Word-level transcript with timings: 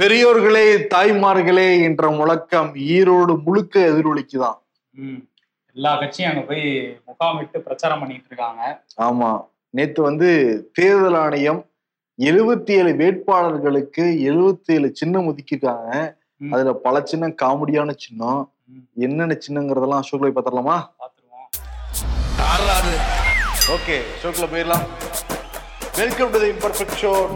பெரியோர்களே 0.00 0.86
தாய்மார்களே 0.94 1.82
என்ற 1.82 2.10
முழக்கம் 2.10 2.74
ஈரோடு 2.74 3.42
முழுக்க 3.42 3.80
எதிரொலிக்குதான். 3.80 4.58
எல்லா 5.74 5.98
கட்சியும் 5.98 6.32
அங்க 6.32 6.44
போய் 6.44 7.00
முகாமிட்டு 7.06 7.58
பிரச்சாரம் 7.58 7.98
பண்ணிட்டு 7.98 8.24
இருக்காங்க. 8.26 8.84
ஆமா. 9.00 9.46
நேத்து 9.70 10.02
வந்து 10.02 10.28
தேர்தல் 10.72 11.14
ஆணையம் 11.14 11.66
எழுபத்தி 12.18 12.70
ஏழு 12.70 12.92
வேட்பாளர்களுக்கு 12.92 14.00
எழுபத்தி 14.00 14.72
ஏழு 14.72 14.90
சின்னம் 14.94 15.34
ஒதுக்கியிருக்காங்க. 15.34 16.14
ம். 16.36 16.52
அதுல 16.52 16.72
பல 16.72 17.00
சின்னம் 17.04 17.34
காமெடியான 17.42 17.94
சின்னம். 17.96 18.52
என்னென்ன 18.94 19.38
சின்னங்கிறதெல்லாம் 19.48 20.02
ஷோக்ல 20.12 20.32
பார்த்துடலாமா? 20.36 20.88
பாத்துருவோம் 20.98 21.48
ஓகே 23.68 24.00
ஷோக்ல 24.22 24.46
போயிடலாம். 24.52 24.86
Welcome 25.96 26.30
to 26.30 26.38
the 26.40 26.46
imperfect 26.46 26.98
show 27.00 27.28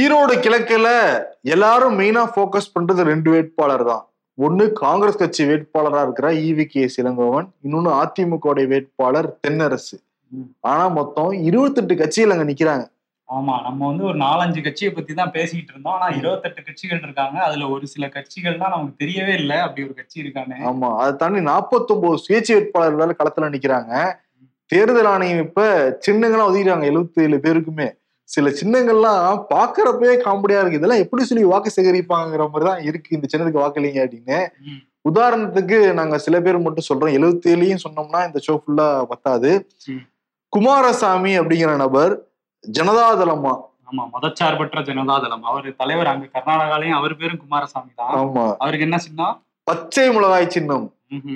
Erode 0.00 0.34
கிழக்குல 0.40 0.88
எல்லாரும் 1.42 1.98
மெயினா 1.98 2.22
ஃபோக்கஸ் 2.34 2.74
பண்றது 2.74 3.02
ரெண்டு 3.02 3.30
வேட்பாளர் 3.30 3.84
தான் 3.84 4.04
ஒண்ணு 4.38 4.72
காங்கிரஸ் 4.72 5.18
கட்சி 5.18 5.44
வேட்பாளரா 5.44 6.02
இருக்கிற 6.02 6.32
ஈவி 6.32 6.64
கே 6.66 6.88
இளங்கோவன் 7.02 7.46
இன்னொன்னு 7.64 7.90
அதிமுக 8.02 8.64
வேட்பாளர் 8.66 9.38
தென்னரசு. 9.46 9.96
ம். 10.32 10.48
ஆனா 10.60 10.88
மொத்தம் 10.88 11.32
இருபத்தெட்டு 11.32 11.94
கட்சிகள் 11.96 12.30
அங்க 12.30 12.44
நிக்கிறாங்க. 12.44 12.84
ஆமா 13.28 13.62
நம்ம 13.62 13.86
வந்து 13.86 14.04
ஒரு 14.04 14.18
நாலஞ்சு 14.18 14.60
கட்சியை 14.62 14.92
பத்தி 14.92 15.14
தான் 15.14 15.30
பேசிக்கிட்டு 15.30 15.72
இருந்தோம். 15.72 15.94
ஆனா 15.94 16.08
இருபத்தெட்டு 16.16 16.62
கட்சிகள் 16.62 17.02
இருக்காங்க. 17.02 17.38
அதுல 17.38 17.68
ஒரு 17.68 17.86
சில 17.86 18.08
கட்சிகள் 18.08 18.58
தான் 18.58 18.70
நமக்கு 18.70 19.04
தெரியவே 19.04 19.34
இல்லை. 19.34 19.56
அப்படி 19.56 19.86
ஒரு 19.86 19.94
கட்சி 19.94 20.20
இருக்கானே. 20.20 20.58
ஆமா 20.64 20.96
அதை 20.96 21.16
தாண்டி 21.16 21.40
49 21.40 22.16
சுயேட்சை 22.16 22.54
வேட்பாளர்கள் 22.54 23.18
களத்துல 23.22 23.50
நிக்கிறாங்க. 23.50 23.92
தேர்தல் 24.66 25.06
ஆணையம் 25.06 25.38
இப்ப 25.38 25.62
சின்னங்கள்லாம் 26.06 26.50
ஒதுக்கிறாங்க 26.50 26.84
எழுபத்தி 26.92 27.22
ஏழு 27.22 27.38
பேருக்குமே. 27.38 27.88
சில 28.28 28.50
சின்னங்கள்லாம் 28.50 29.44
பாக்குறப்பவே 29.54 30.14
காமெடியா 30.20 30.58
இருக்கு. 30.60 30.72
இதெல்லாம் 30.72 30.98
எப்படி 30.98 31.24
சொல்லி 31.24 31.44
வாக்கு 31.44 31.70
சேகரிப்பாங்கிற 31.76 32.48
மாதிரி 32.48 32.70
தான் 32.70 32.82
இருக்கு. 32.82 33.10
இந்த 33.10 33.26
சின்னத்துக்கு 33.32 33.62
வாக்களிங்க 33.64 34.00
அப்படின்னு. 34.04 34.38
ம். 34.60 34.80
உதாரணத்துக்கு 35.08 35.92
நாங்க 35.92 36.18
சில 36.18 36.40
பேர் 36.40 36.58
மட்டும் 36.58 36.88
சொல்றோம். 36.88 37.14
எழுபத்தி 37.14 37.46
ஏழையும் 37.46 37.82
சொன்னோம்னா 37.84 38.26
இந்த 38.26 38.40
ஷோ 38.46 38.58
ஃபுல்லா 38.58 39.04
பத்தாது. 39.04 39.50
குமாரசாமி 40.48 41.38
அப்படிங்கிற 41.38 41.76
நபர் 41.76 42.12
ஜனதாதளமா. 42.64 43.54
ஆமா 43.90 44.04
மதச்சார்பற்ற 44.12 44.82
ஜனதாதளம். 44.82 45.42
அவர் 45.42 45.76
தலைவர் 45.76 46.06
அங்க 46.06 46.26
கர்நாடகாலயும் 46.32 46.90
அவர் 46.90 47.16
பேரும் 47.16 47.38
குமாரசாமி 47.38 47.90
தான். 47.96 48.14
ஆமா. 48.14 48.56
அவருக்கு 48.58 48.86
என்ன 48.86 48.98
சின்னம்? 48.98 49.34
பச்சை 49.62 50.10
மிளகாய் 50.10 50.48
சின்னம். 50.48 50.86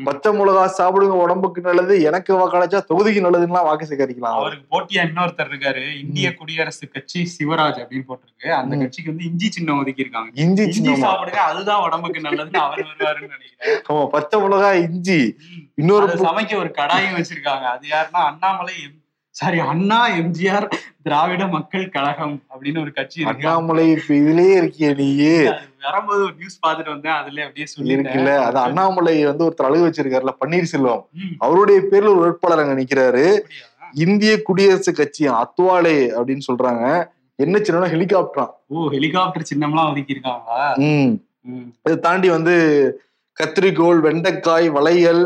பச்சை 0.05 0.33
மிளகாய் 0.33 0.77
சாப்பிடுங்க 0.79 1.17
உடம்புக்கு 1.25 1.61
நல்லது 1.61 2.03
எனக்கு 2.03 2.33
வாக்களிச்சா 2.35 2.81
தொகுதிக்கு 2.91 3.21
நல்லதுன்னா 3.25 3.63
வாக்கு 3.65 3.87
சேகரிக்கலாம். 3.87 4.37
அவருக்கு 4.39 4.67
போட்டியா 4.75 5.05
இன்னொருத்தர் 5.09 5.51
இருக்காரு 5.53 5.99
இந்திய 6.01 6.35
குடியரசு 6.35 6.89
கட்சி 6.89 7.21
சிவராஜ் 7.39 7.81
அப்படின்னு 7.83 8.09
போட்டிருக்கு. 8.09 8.51
அந்த. 8.51 8.77
கட்சிக்கு 8.77 9.11
வந்து 9.11 9.25
இஞ்சி 9.25 9.51
சின்னம் 9.51 9.79
ஒதுக்கி 9.79 10.01
இருக்காங்க 10.01 10.31
இஞ்சி 10.35 10.63
சின்னமா? 10.63 11.05
சாப்பிடுங்க 11.07 11.43
அதுதான் 11.51 11.83
உடம்புக்கு 11.83 12.21
நல்லதுன்னு 12.21 12.57
அவர் 12.57 12.87
வருவாருன்னு 12.91 13.35
நினைக்கிறேன். 13.37 13.83
ஆமா 13.89 14.07
பச்சை 14.09 14.41
மிளகாய் 14.41 14.83
இஞ்சி. 14.83 15.37
இன்னொரு 15.75 16.07
சமைக்க 16.07 16.57
ஒரு 16.57 16.73
கடாயும் 16.79 17.19
வச்சிருக்காங்க. 17.19 17.67
அது 17.75 17.89
யாருன்னா 17.89 18.23
அண்ணாமலை 18.31 18.75
சாரி 19.39 19.59
அண்ணா 19.69 19.99
எம்ஜிஆர் 20.19 20.67
திராவிட 21.05 21.43
மக்கள் 21.53 21.85
கழகம் 21.93 22.37
அப்படின்னு 22.51 22.81
ஒரு 22.81 22.93
கட்சி 22.93 23.27
அண்ணாமலை 23.31 23.85
இப்ப 23.93 24.13
இதுலயே 24.17 24.55
இருக்கிய 24.61 24.89
நீயே. 24.99 25.35
வரும்போது 25.85 26.21
ஒரு 26.23 26.35
நியூஸ் 26.39 26.57
பார்த்துட்டு 26.65 26.93
வந்தேன் 26.95 27.17
அதுல 27.19 27.45
அப்படியே 27.45 27.67
இருக்குல்ல 27.95 28.33
அது 28.47 28.59
அண்ணாமலை 28.65 29.15
வந்து 29.25 29.47
ஒருத்தர் 29.47 29.69
அழகு 29.69 29.87
வச்சிருக்காருல 29.87 30.35
பன்னீர்செல்வம். 30.41 31.03
அவருடைய 31.41 31.79
பேர்ல 31.91 32.13
ஒரு 32.15 32.23
வேட்பாளர் 32.25 32.63
அங்க 32.65 32.77
நிக்கிறாரு? 32.81 33.25
இந்திய 34.01 34.33
குடியரசு 34.43 34.93
கட்சி 34.95 35.25
அத்வாலே 35.37 35.97
அப்படின்னு 36.17 36.47
சொல்றாங்க. 36.49 36.85
என்ன 37.39 37.57
சின்ன 37.61 37.89
ஹெலிகாப்டரா. 37.93 38.47
ஓ 38.69 38.89
ஹெலிகாப்டர் 38.89 39.49
சின்னம்லாம் 39.51 39.91
ஒதுக்கி 39.93 40.17
இருக்காங்களா 40.17 40.63
உம் 40.85 41.13
ம், 41.51 41.67
இதை 41.85 41.97
தாண்டி 42.01 42.29
வந்து 42.31 42.55
கத்திரிக்கோல் 43.37 44.01
வெண்டைக்காய் 44.05 44.67
வளையல் 44.71 45.23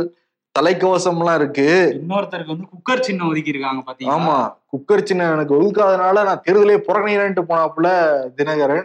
தலைக்கவசம் 0.58 1.18
எல்லாம் 1.20 1.38
இருக்கு. 1.40 1.66
இன்னொருத்தருக்கு 1.98 2.54
வந்து 2.54 2.66
குக்கர் 2.72 3.00
சின்னம் 3.00 3.28
ஒதுக்கி 3.28 3.52
இருக்காங்க 3.54 3.82
பாத்தீங்களா? 3.86 4.16
ஆமா. 4.16 4.38
குக்கர் 4.72 5.02
சின்ன 5.02 5.28
எனக்கு 5.32 5.54
ஒதுக்காதனால 5.58 6.24
நான் 6.28 6.42
தேர்தலே 6.46 6.76
புறக்கணிக்கிறேன்ட்டு 6.88 7.44
போனாப்புல 7.50 7.90
தினகரன். 8.40 8.84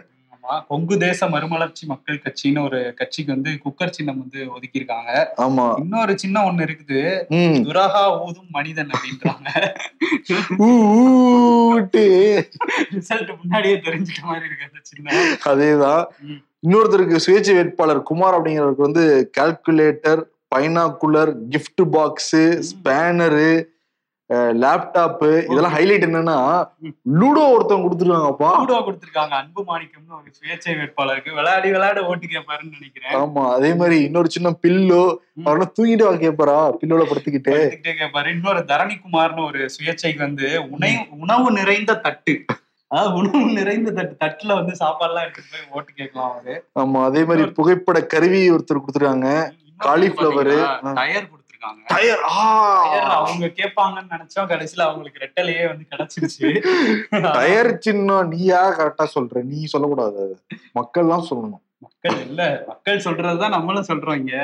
கொங்கு 0.68 0.98
தேச 0.98 1.26
மறுமலர்ச்சி 1.28 1.86
மக்கள் 1.86 2.20
கட்சின்னு 2.24 2.60
ஒரு 2.64 2.78
கட்சிக்கு 2.96 3.30
வந்து 3.34 3.50
குக்கர் 3.64 3.92
சின்னம் 3.96 4.18
வந்து 4.18 4.38
ஒதுக்கி 4.54 4.80
இருக்காங்க 4.80 5.10
ஆமா. 5.46 5.66
இன்னொரு 5.78 6.12
சின்னம் 6.18 6.46
ஒண்ணு 6.48 6.66
இருக்குது. 6.68 7.00
துரகா 7.66 8.02
ஊதும் 8.26 8.48
மனிதன் 8.50 8.90
அப்படின்றாங்க. 8.94 9.48
ரிசல்ட் 12.94 13.34
முன்னாடியே 13.42 13.76
தெரிஞ்சுட்ட 13.88 14.22
மாதிரி 14.22 14.46
இருக்கு 14.46 14.68
அந்த 14.70 14.80
சின்னம். 14.82 15.36
அதேதான். 15.52 16.02
இன்னொருத்தருக்கு 16.66 17.24
சுயேட்சை 17.26 17.54
வேட்பாளர் 17.54 18.02
குமார் 18.02 18.38
அப்படிங்கிறவருக்கு 18.38 18.88
வந்து 18.88 19.04
calculator 19.40 20.22
binocular 20.52 21.32
gift 21.54 21.80
box 21.96 22.36
spanner 22.68 23.50
laptop 24.62 25.28
இதெல்லாம் 25.50 25.74
ஹைலைட் 25.76 26.04
என்னன்னா. 26.06 26.34
லூடோ 27.20 27.42
ஒருத்தவங்க 27.52 27.84
கொடுத்துருக்காங்கப்பா. 27.84 28.50
லூடோ 28.62 28.78
கொடுத்திருக்காங்க. 28.86 29.34
அன்பு 29.42 29.60
மாணிக்கம்னு 29.68 30.16
ஒரு 30.18 30.30
சுயேட்சை 30.38 30.72
வேட்பாளருக்கு. 30.80 31.30
விளையாடி 31.38 31.68
விளையாட 31.74 32.00
ஓட்டு 32.10 32.26
கேட்பாருன்னு 32.32 32.76
நினைக்கிறேன். 32.78 33.14
ஆமா 33.20 33.42
அதே 33.56 33.70
மாதிரி 33.80 33.98
இன்னொரு 34.08 34.30
சின்ன 34.34 34.50
பில்லோ. 34.64 35.00
அவரெல்லாம் 35.46 35.72
தூங்கிட்டு 35.78 36.06
வா 36.08 36.12
கேட்பாரா 36.24 36.58
பில்லோல 36.80 37.06
படுத்துக்கிட்டு. 37.10 37.56
கேட்பாரு 38.00 38.34
இன்னொரு 38.36 38.62
தரணிக்குமார்னு 38.72 39.44
ஒரு 39.50 39.62
சுயேட்சைக்கு 39.76 40.22
வந்து 40.28 40.48
உணை 40.74 40.92
உணவு 41.24 41.48
நிறைந்த 41.60 41.96
தட்டு. 42.08 42.34
அதாவது 42.90 43.14
உணவு 43.20 43.48
நிறைந்த 43.60 43.90
தட்டு 44.00 44.14
தட்டுல 44.24 44.52
வந்து 44.60 44.74
சாப்பாடுலாம் 44.82 45.24
எடுத்துட்டு 45.26 45.54
போய் 45.54 45.72
ஓட்டு 45.76 45.90
கேட்கலாம் 46.00 46.30
அவரு. 46.34 46.56
ஆமா 46.82 47.00
அதே 47.08 47.22
மாதிரி 47.30 47.46
புகைப்பட 47.60 48.00
கருவி 48.14 48.42
ஒருத்தர் 48.56 48.82
கொடுத்துருக்காங்க. 48.84 49.30
ஆ. 49.80 50.92
டயர் 50.92 51.28
கொடுத்திருக்காங்க. 51.30 51.82
டயர் 51.86 52.22
அவங்க 53.10 53.46
கேட்பாங்கன்னு 53.56 54.10
நினைச்சோம். 54.10 54.48
கடைசியில 54.48 54.80
அவங்களுக்கு 54.80 55.22
ரெட்டலையே 55.24 55.68
வந்து 55.68 55.84
கிடைச்சிருச்சு. 55.90 56.48
டயர் 57.38 57.78
சின்னம் 57.82 58.28
நீயா 58.28 58.70
கரெக்டா 58.78 59.06
சொல்ற. 59.14 59.42
நீ 59.44 59.64
சொல்லக்கூடாது. 59.64 60.16
அது. 60.22 60.36
மக்கள் 60.72 61.08
தான் 61.08 61.26
சொல்லணும். 61.30 61.62
மக்கள் 61.82 62.26
இல்ல. 62.26 62.64
மக்கள் 62.68 62.98
சொல்றதுதான் 62.98 63.48
நம்மளும் 63.48 63.88
சொல்றோம் 63.88 64.16
இங்க. 64.16 64.36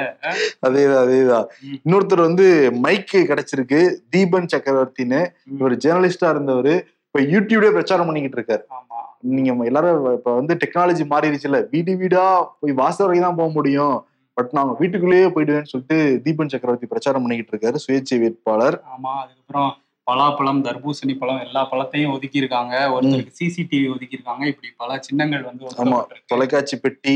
அதேதான் 0.62 1.02
அதேதான். 1.04 1.46
இன்னொருத்தர் 1.84 2.20
வந்து 2.20 2.46
மைக்கு 2.82 3.26
கிடைச்சிருக்கு. 3.30 3.80
தீபன் 4.16 4.50
சக்கரவர்த்தின்னு. 4.54 5.20
இவர் 5.52 5.72
ஜேர்னலிஸ்டா 5.76 6.30
இருந்தவர். 6.30 6.74
இப்ப 7.06 7.20
யூடியூப்ல 7.32 7.72
பிரச்சாரம் 7.72 8.06
பண்ணிக்கிட்டு 8.06 8.38
இருக்காரு. 8.38 8.62
ஆமா. 8.70 9.00
நீங்க 9.20 9.64
எல்லாரும் 9.64 10.12
இப்ப 10.12 10.34
வந்து 10.34 10.54
டெக்னாலஜி 10.54 11.04
மாறிடுச்சுல. 11.10 11.68
வீடு 11.70 11.96
வீடா 11.96 12.24
போய் 12.60 12.72
வாசல் 12.72 13.06
வரைக்கும் 13.06 13.28
தான் 13.28 13.36
போக 13.36 13.52
முடியும். 13.52 13.96
பட் 14.36 14.52
நாங்க 14.52 14.72
வீட்டுக்குள்ளேயே 14.78 15.26
போயிடுவேன்னு 15.26 15.70
சொல்லிட்டு 15.72 16.22
தீபன் 16.24 16.52
சக்கரவர்த்தி 16.52 16.86
பிரச்சாரம் 16.86 17.22
பண்ணிக்கிட்டு 17.22 17.52
இருக்காரு 17.54 17.82
சுயேட்சை 17.84 18.18
வேட்பாளர். 18.18 18.76
ஆமா 18.94 19.12
அதுக்கப்புறம் 19.22 19.70
பலாப்பழம் 20.06 20.62
தர்பூசணி 20.64 21.18
பழம் 21.18 21.40
எல்லா 21.40 21.68
பழத்தையும் 21.70 22.14
ஒதுக்கி 22.14 22.42
இருக்காங்க 22.42 22.74
ஒருத்தருக்கு 22.94 23.38
சிசிடிவி 23.38 23.86
ஒதுக்கி 23.94 24.16
இருக்காங்க 24.16 24.44
இப்படி 24.46 24.70
பல 24.76 24.98
சின்னங்கள் 25.00 25.42
வந்து 25.42 25.70
ஆமா. 25.84 26.00
தொலைக்காட்சி 26.26 26.76
பெட்டி 26.76 27.14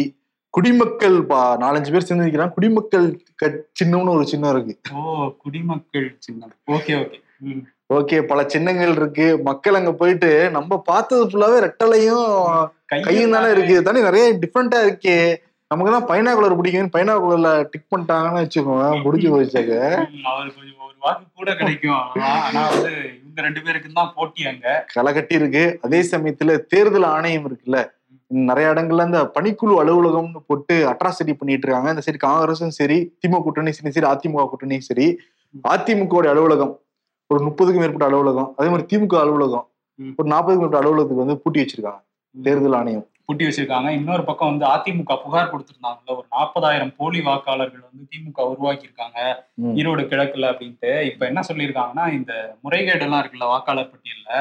குடிமக்கள் 0.55 1.17
பா 1.27 1.41
நாலஞ்சு 1.61 1.91
பேர் 1.93 2.07
சேர்ந்து 2.09 2.27
நிக்கிறாங்க. 2.27 2.53
குடிமக்கள் 2.53 3.09
சின்னம்னு 3.81 4.15
ஒரு 4.15 4.25
சின்னம் 4.27 4.53
இருக்கு. 4.55 4.75
ஓ 4.95 5.29
குடிமக்கள் 5.43 6.17
சின்னம். 6.19 6.55
Okay 6.69 6.95
okay. 7.03 7.19
ஓகே 7.91 8.17
பல 8.23 8.41
சின்னங்கள் 8.49 8.95
இருக்கு. 8.97 9.43
மக்கள் 9.43 9.75
அங்க 9.75 9.93
போயிட்டு 9.93 10.51
நம்ம 10.51 10.79
பார்த்தது 10.79 11.27
ஃபுல்லாவே 11.27 11.59
ரெட்டலையும் 11.67 12.27
கையும் 12.85 13.31
தானே 13.31 13.51
இருக்கு. 13.51 13.77
தானே 13.83 14.01
நிறைய 14.01 14.25
டிஃப்ரெண்டா 14.43 14.81
இருக்கே. 14.87 15.19
நமக்கு 15.71 15.91
தான் 15.93 16.07
பைனாகுலர் 16.11 16.59
பிடிக்கும் 16.59 16.93
பைனாகுலர்ல 16.95 17.49
டிக் 17.73 17.91
பண்ணிட்டாங்கன்னு 17.91 18.43
வச்சுக்கோங்க 18.43 18.85
முடிஞ்சு 19.03 19.29
போச்சாக்க 19.33 19.73
ம், 20.05 20.23
அவருக்கு 20.31 20.59
கொஞ்சம் 20.59 20.85
ஒரு 20.87 20.97
வாக்கு 21.03 21.25
கூட 21.39 21.51
கிடைக்கும். 21.59 22.05
ஆனா 22.39 22.63
வந்து 22.71 22.93
இவங்க 23.17 23.41
ரெண்டு 23.47 23.61
பேருக்கு 23.67 23.91
தான் 23.99 24.13
போட்டி 24.17 24.43
அங்க. 24.51 24.67
களை 24.95 25.11
கட்டி 25.13 25.35
இருக்கு. 25.41 25.65
அதே 25.87 26.01
சமயத்துல 26.11 26.55
தேர்தல் 26.73 27.09
ஆணையம் 27.13 27.47
இருக்குல்ல 27.49 27.81
நிறைய 28.31 28.73
இடங்கள்ல 28.73 29.07
இந்த 29.09 29.21
பணிக்குழு 29.37 29.75
அலுவலகம்னு 29.83 30.41
போட்டு 30.49 30.75
அட்ராசிட்டி 30.93 31.35
பண்ணிட்டு 31.37 31.67
இருக்காங்க. 31.67 31.93
இந்த 31.95 32.05
சரி 32.07 32.21
காங்கிரஸும் 32.25 32.75
சரி 32.79 32.99
திமுக 33.21 33.41
கூட்டணி 33.45 33.73
சரி 33.75 33.93
சரி 33.95 34.09
அதிமுக 34.11 34.47
கூட்டணியும் 34.51 34.89
சரி 34.89 35.07
அதிமுக 35.69 36.25
அலுவலகம் 36.33 36.75
ஒரு 37.31 37.41
முப்பதுக்கும் 37.47 37.83
மேற்பட்ட 37.83 38.09
அலுவலகம் 38.09 38.51
அதே 38.59 38.69
மாதிரி 38.71 38.89
திமுக 38.91 39.15
அலுவலகம். 39.23 39.67
ஒரு 40.19 40.29
நாற்பதுக்கும் 40.29 40.63
மேற்பட்ட 40.63 40.83
அலுவலகத்துக்கு 40.83 41.25
வந்து 41.25 41.39
பூட்டி 41.43 41.61
வச்சிருக்காங்க 41.63 42.01
தேர்தல் 42.35 42.77
ஆணையம். 42.77 43.07
பூட்டி 43.29 43.47
வச்சிருக்காங்க 43.47 43.89
இன்னொரு 43.97 44.23
பக்கம் 44.27 44.51
வந்து 44.51 44.65
அதிமுக 44.69 45.15
புகார் 45.23 45.51
கொடுத்திருந்தாங்கல்ல 45.51 46.13
ஒரு 46.15 46.27
நாற்பதாயிரம் 46.35 46.93
போலி 46.99 47.21
வாக்காளர்கள் 47.27 47.83
வந்து 47.85 48.05
திமுக 48.11 48.47
உருவாக்கி 48.53 48.87
இருக்காங்க 48.87 49.19
ம். 49.63 49.75
ஈரோடு 49.79 50.03
கிழக்குல 50.11 50.51
அப்படின்ட்டு 50.53 50.93
இப்ப 51.09 51.23
என்ன 51.29 51.41
சொல்லியிருக்காங்கன்னா 51.49 52.07
இந்த 52.15 52.33
முறைகேடு 52.65 53.05
எல்லாம் 53.07 53.21
இருக்குல்ல 53.23 53.51
வாக்காளர் 53.53 53.91
பட்டியல்ல. 53.91 54.33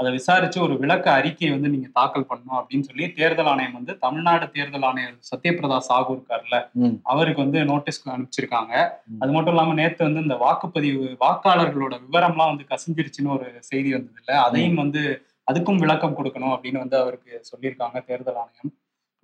அதை 0.00 0.10
விசாரிச்சு 0.14 0.58
ஒரு 0.64 0.74
விளக்க 0.80 1.06
அறிக்கையை 1.16 1.50
வந்து 1.52 1.72
நீங்க 1.72 1.88
தாக்கல் 1.96 2.28
பண்ணணும் 2.28 2.58
அப்படின்னு 2.58 2.86
சொல்லி 2.88 3.04
தேர்தல் 3.16 3.50
ஆணையம் 3.50 3.76
வந்து 3.78 3.92
தமிழ்நாடு 4.02 4.46
தேர்தல் 4.54 4.86
ஆணையர் 4.88 5.16
சத்யபிரதா 5.28 5.78
சாகு 5.86 6.10
இருக்கார்ல 6.14 6.58
ம். 6.82 6.96
அவருக்கு 7.08 7.44
வந்து 7.44 7.60
நோட்டீஸ் 7.68 8.00
அனுப்பிச்சிருக்காங்க. 8.10 8.72
அது 9.20 9.32
மட்டும் 9.32 9.54
இல்லாம 9.54 9.76
நேத்து 9.78 10.08
வந்து 10.08 10.24
இந்த 10.26 10.38
வாக்குப்பதிவு 10.42 11.04
வாக்காளர்களோட 11.22 11.94
விவரம்லாம் 12.06 12.52
வந்து 12.52 12.66
கசிஞ்சிருச்சுன்னு 12.70 13.34
ஒரு 13.36 13.48
செய்தி 13.68 13.92
வந்தது 13.94 14.20
இல்ல 14.22 14.34
அதையும் 14.44 14.80
வந்து 14.82 15.02
அதுக்கும் 15.50 15.80
விளக்கம் 15.82 16.16
கொடுக்கணும் 16.16 16.52
அப்படின்னு 16.54 16.82
வந்து 16.84 16.96
அவருக்கு 16.96 17.32
சொல்லியிருக்காங்க 17.50 17.98
தேர்தல் 18.08 18.40
ஆணையம். 18.42 18.72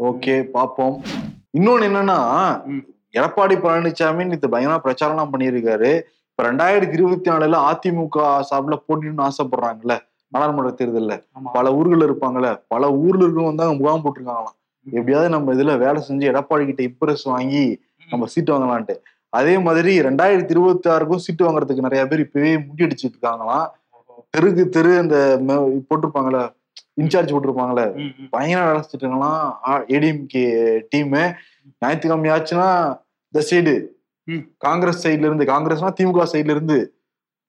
ஓகே 0.08 0.34
பாப்போம் 0.56 0.96
இன்னொன்னு 1.58 1.88
என்னன்னா. 1.90 2.18
எடப்பாடி 3.18 3.54
பழனிசாமி 3.64 4.32
இது 4.36 4.48
பயங்கரமா 4.54 4.80
பிரச்சாரம்லாம் 4.86 5.32
பண்ணியிருக்காரு. 5.34 5.90
இப்ப 6.30 6.42
ரெண்டாயிரத்தி 6.48 6.96
இருபத்தி 6.98 7.28
நாலுல 7.30 7.60
அதிமுக 7.70 8.26
சார்பில் 8.48 8.84
போட்டின்னு 8.86 9.24
ஆசைப்படுறாங்கல்ல 9.28 9.94
நாடாளுமன்ற 10.34 10.70
தேர்தல்ல. 10.78 11.14
பல 11.56 11.66
ஊர்கள் 11.78 12.06
இருப்பாங்கல்ல 12.08 12.48
பல 12.72 12.90
ஊர்ல 13.04 13.22
இருக்கவங்க 13.24 13.50
வந்து 13.50 13.64
அங்க 13.66 13.78
முகாம் 13.80 14.02
போட்டிருக்காங்களாம். 14.04 14.56
எப்படியாவது 14.86 15.28
நம்ம 15.34 15.54
இதுல 15.54 15.72
வேலை 15.84 16.00
செஞ்சு 16.08 16.28
எடப்பாடி 16.32 16.64
கிட்ட 16.68 16.82
இம்ப்ரெஸ் 16.90 17.24
வாங்கி 17.32 17.64
நம்ம 18.10 18.26
சீட்டு 18.34 18.52
வாங்கலான்ட்டு. 18.54 18.96
அதே 19.38 19.54
மாதிரி 19.66 19.92
ரெண்டாயிரத்தி 20.08 20.52
இருபத்தி 20.56 20.88
ஆறுக்கும் 20.92 21.24
சீட்டு 21.24 21.46
வாங்குறதுக்கு 21.46 21.86
நிறைய 21.86 22.02
பேர் 22.10 22.24
இப்பவே 22.26 22.52
முண்டியடிச்சிட்டு 22.66 23.16
இருக்காங்களாம். 23.16 23.66
தெருக்கு 24.34 24.64
தெரு 24.70 24.92
அந்த 24.98 25.16
போட்டிருப்பாங்கல்ல 25.86 26.40
இன்சார்ஜ் 27.00 27.32
ம். 27.98 28.12
பயங்கர 28.30 28.64
வேலை 28.64 28.80
செஞ்சுட்டு 28.80 29.04
இருக்காங்களாம் 29.04 29.44
ஏடிஎம்கே 29.94 30.44
டீமு 30.92 31.22
ஞாயிற்றுக்கிழமை 31.82 32.30
ஆச்சுன்னா 32.34 32.68
இந்த 33.34 33.40
சைடு. 33.48 33.74
காங்கிரஸ் 34.58 35.02
சைடுல 35.04 35.28
இருந்து 35.28 35.44
காங்கிரஸ்னா 35.46 35.90
திமுக 35.98 36.24
சைடுல 36.32 36.54
இருந்து 36.56 36.78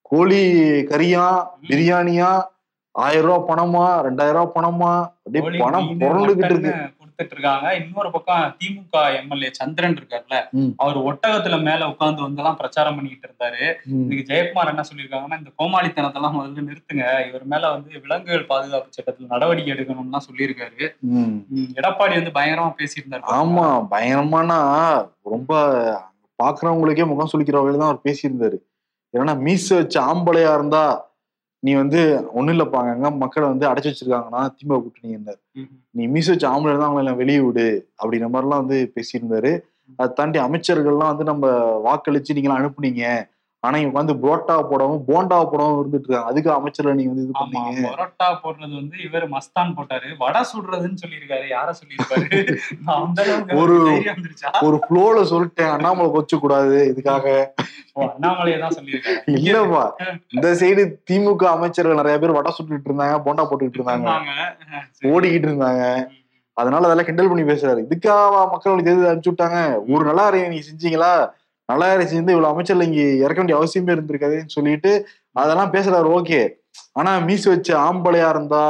கோழி 0.06 0.42
கறியா 0.92 1.26
பிரியாணியா 1.66 2.30
ஆயிரம் 2.96 3.26
ரூபாய் 3.28 3.48
பணமா 3.50 3.84
ரெண்டாயிரம் 4.06 4.38
ரூபாய் 4.38 4.56
பணமா 4.56 4.92
அப்படியே 5.18 5.44
பணம் 5.60 5.90
புரண்டுகிட்டு 6.02 6.54
இருக்கு. 6.54 6.72
கொடுத்துட்டு 7.20 7.38
இருக்காங்க 7.38 7.68
இன்னொரு 7.80 8.10
பக்கம் 8.16 8.44
திமுக 8.60 8.98
எம்எல்ஏ 9.20 9.50
சந்திரன் 9.60 9.98
இருக்காருல்ல. 10.00 10.38
அவர் 10.84 10.98
ஒட்டகத்துல 11.10 11.56
மேல 11.68 11.88
உட்கார்ந்து 11.92 12.22
வந்து 12.26 12.42
எல்லாம் 12.42 12.60
பிரச்சாரம் 12.62 12.98
பண்ணிக்கிட்டு 12.98 13.28
இருந்தாரு. 13.30 13.64
இதுக்கு 14.04 14.24
ஜெயக்குமார் 14.32 14.72
என்ன 14.74 14.86
சொல்லியிருக்காங்கன்னா 14.90 15.40
இந்த 15.42 15.52
கோமாளித்தனத்தெல்லாம் 15.62 16.36
முதல்ல 16.38 16.68
நிறுத்துங்க. 16.70 17.06
இவர் 17.30 17.46
மேல 17.54 17.72
வந்து 17.76 17.90
விலங்குகள் 18.06 18.50
பாதுகாப்பு 18.52 18.98
சட்டத்துல 18.98 19.32
நடவடிக்கை 19.34 19.74
எடுக்கணும்லாம் 19.76 20.28
சொல்லியிருக்காரு. 20.30 20.82
எடப்பாடி 21.82 22.16
வந்து 22.20 22.36
பயங்கரமா 22.40 22.72
பேசியிருந்தாரு. 22.82 23.26
ஆமா 23.42 23.68
பயங்கரமானா 23.94 24.60
ரொம்ப 25.36 25.52
பாக்குறவங்களுக்கே 26.40 27.06
முகம் 27.12 27.32
சுளிக்கிற 27.32 27.58
வகையில 27.60 27.82
தான் 27.82 27.92
அவர் 27.92 28.06
பேசியிருந்தாரு. 28.08 28.58
ஏன்னா 29.14 29.34
மீச 29.46 29.68
வச்ச 29.78 29.96
ஆம்பளையா 30.10 30.52
இருந்தா 30.58 30.82
நீ 31.64 31.76
வந்து 31.76 32.00
ஒண்ணும் 32.34 32.54
இல்லப்பாங்க 32.56 32.90
அங்க 32.92 33.12
மக்களை 33.16 33.48
வந்து 33.48 33.66
அடைச்சு 33.68 33.90
வச்சிருக்காங்கன்னா 33.90 34.42
திமுக 34.58 34.82
கூட்டணி 34.82 35.14
என்ன? 35.14 35.32
ம், 35.56 35.70
நீ 35.92 36.08
மீச 36.08 36.28
வச்ச 36.30 36.48
ஆம்பளை 36.48 36.70
இருந்தா 36.70 36.88
அவங்களை 36.88 37.00
எல்லாம் 37.00 37.18
வெளியே 37.18 37.40
விடு 37.40 37.66
அப்படிங்கிற 38.00 38.30
மாதிரிலாம் 38.30 38.64
வந்து 38.64 38.94
பேசியிருந்தாரு. 38.96 39.52
அதை 40.00 40.14
தாண்டி 40.14 40.40
அமைச்சர்கள்லாம் 40.40 41.12
வந்து 41.14 41.24
நம்ம 41.24 41.46
வாக்களிச்சு 41.84 42.36
நீங்களாம் 42.36 42.60
அனுப்புனீங்க. 42.62 43.04
ஆனா 43.62 43.78
இவங்க 43.78 44.04
வந்து 44.04 44.14
புரோட்டா 44.14 44.52
போடாம 44.52 45.00
போண்டா 45.08 45.38
போடாம 45.52 45.80
இருந்துட்டு 45.80 46.04
இருக்காங்க. 46.04 46.26
அதுக்கு 46.26 46.52
அமைச்சர்ல 46.52 46.94
நீங்க 46.94 47.12
வந்து 47.12 47.22
இது 47.22 47.32
பண்ணீங்க. 47.40 47.90
பரோட்டா 47.90 48.28
போடுறது 48.44 48.76
வந்து 48.76 48.98
இவர் 49.04 49.30
மஸ்தான் 49.30 49.74
போட்டாரு. 49.78 50.18
வடை 50.18 50.42
சுடுறதுன்னு 50.42 50.96
சொல்லியிருக்காரு. 51.02 51.46
யார 51.50 51.74
சொல்லியிருக்காரு 51.80 52.58
ஒரு- 53.60 54.16
ஒரு 54.62 54.80
ஃப்ளோல 54.90 55.26
சொல்லிட்டேன். 55.26 55.70
அண்ணாமலை 55.70 56.12
கொச்சு 56.12 56.40
கூடாது 56.40 56.94
இதுக்காக 56.96 57.46
இல்லப்பா 59.26 59.92
இந்த 60.28 60.54
சைடு 60.54 60.96
திமுக 61.12 61.44
அமைச்சர்கள் 61.44 61.96
நிறைய 61.96 62.20
பேர் 62.20 62.32
வடை 62.32 62.54
சுட்டுட்டு 62.58 62.90
இருந்தாங்க 62.90 63.22
போண்டா 63.26 63.48
போட்டுக்கிட்டு 63.50 63.80
இருந்தாங்க. 63.80 64.08
ஓடிக்கிட்டு 65.04 65.50
இருந்தாங்க. 65.50 66.06
அதனால 66.54 66.84
அதெல்லாம் 66.84 67.06
கிண்டல் 67.06 67.28
பண்ணி 67.28 67.52
பேசுறாரு. 67.52 67.84
இதுக்காக 67.90 68.32
மக்கள் 68.52 68.84
தேர்தல் 68.84 69.18
அனுப்பிச்சு 69.18 69.34
விட்டாங்க? 69.34 69.80
ஒரு 69.88 70.06
நல்லா 70.06 70.32
நீங்க 70.32 70.62
செஞ்சீங்களா? 70.72 71.38
நல்லா 71.70 71.88
செஞ்சு 72.12 72.34
இவ்வளவு 72.34 72.52
அமைச்சர்ல 72.54 72.88
இங்க 72.90 73.02
இறக்க 73.26 73.40
வேண்டிய 73.42 73.58
அவசியமே 73.60 73.96
இருந்திருக்காதுன்னு 73.96 74.56
சொல்லிட்டு 74.58 74.92
அதெல்லாம் 75.36 75.74
பேசுறாரு 75.76 76.08
ஓகே. 76.20 76.40
ஆனா 76.94 77.12
மீச 77.28 77.44
வச்ச 77.50 77.70
ஆம்பளையா 77.88 78.30
இருந்தா 78.30 78.64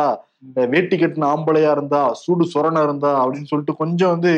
வேட்டி 0.74 0.98
கட்டின 0.98 1.30
ஆம்பளையா 1.36 1.72
இருந்தா 1.72 2.02
சூடு 2.22 2.44
சொரண 2.54 2.84
இருந்தா 2.84 3.12
அப்படின்னு 3.22 3.50
சொல்லிட்டு 3.52 3.80
கொஞ்சம் 3.82 4.14
வந்து 4.16 4.32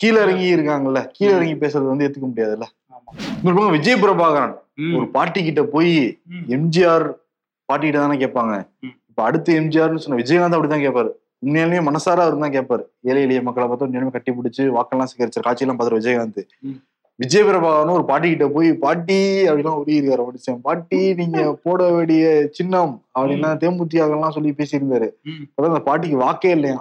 கீழே 0.00 0.18
இறங்கி 0.24 0.46
இருக்காங்கல்ல 0.56 1.00
கீழே 1.16 1.32
இறங்கி 1.36 1.54
பேசுறது 1.62 1.92
வந்து 1.92 2.04
ஏத்துக்க 2.06 2.26
முடியாதுல்ல. 2.30 2.66
இன்னொரு 3.42 3.74
விஜய் 3.76 4.00
பிரபாகரன் 4.02 4.54
ஒரு 4.96 5.06
பாட்டி 5.14 5.40
கிட்ட 5.42 5.62
போய் 5.74 5.92
எம்ஜிஆர் 6.56 7.06
பாட்டி 7.68 7.86
கிட்ட 7.86 8.00
தானே 8.00 8.16
கேட்பாங்க. 8.24 8.54
இப்ப 9.10 9.22
அடுத்து 9.28 9.52
எம்ஜிஆர்னு 9.60 10.02
சொன்ன 10.04 10.18
விஜயகாந்த் 10.22 10.56
அப்படிதான் 10.56 10.84
கேட்பாரு. 10.86 11.10
உண்மையாலுமே 11.44 11.80
மனசார 11.88 12.18
அவர் 12.26 12.42
தான் 12.44 12.54
கேட்பாரு. 12.56 12.82
ஏழை 13.08 13.22
எளிய 13.26 13.42
மக்களை 13.42 13.66
பார்த்து 13.68 13.86
உண்மையாலுமே 13.86 14.14
கட்டி 14.16 14.32
பிடிச்சி 14.32 14.62
வாக்கெல்லாம் 14.76 15.10
சேகரிச்சார் 15.12 15.46
காட்சியெல்லாம் 15.48 15.78
பார்த்தாரு 15.78 16.00
விஜயகாந்த். 16.00 16.42
விஜய் 17.18 17.44
பிரபாகரன் 17.44 17.94
ஒரு 17.94 18.04
பாட்டி 18.08 18.28
கிட்ட 18.28 18.46
போய் 18.54 18.70
பாட்டி 18.80 19.18
அப்படிலாம் 19.44 19.76
இருக்காரு 19.92 20.24
படிச்சேன். 20.26 20.58
பாட்டி 20.62 20.98
நீங்க 21.20 21.38
போட 21.62 21.82
வேண்டிய 21.92 22.24
சின்னம் 22.52 22.92
அப்படின்னா 23.16 23.50
தேமுதிகலாம் 23.62 24.34
சொல்லி 24.34 24.52
பேசியிருந்தாரு. 24.58 25.08
அதான் 25.54 25.70
அந்த 25.70 25.82
பாட்டிக்கு 25.86 26.18
வாக்கே 26.22 26.50
இல்லையா 26.56 26.78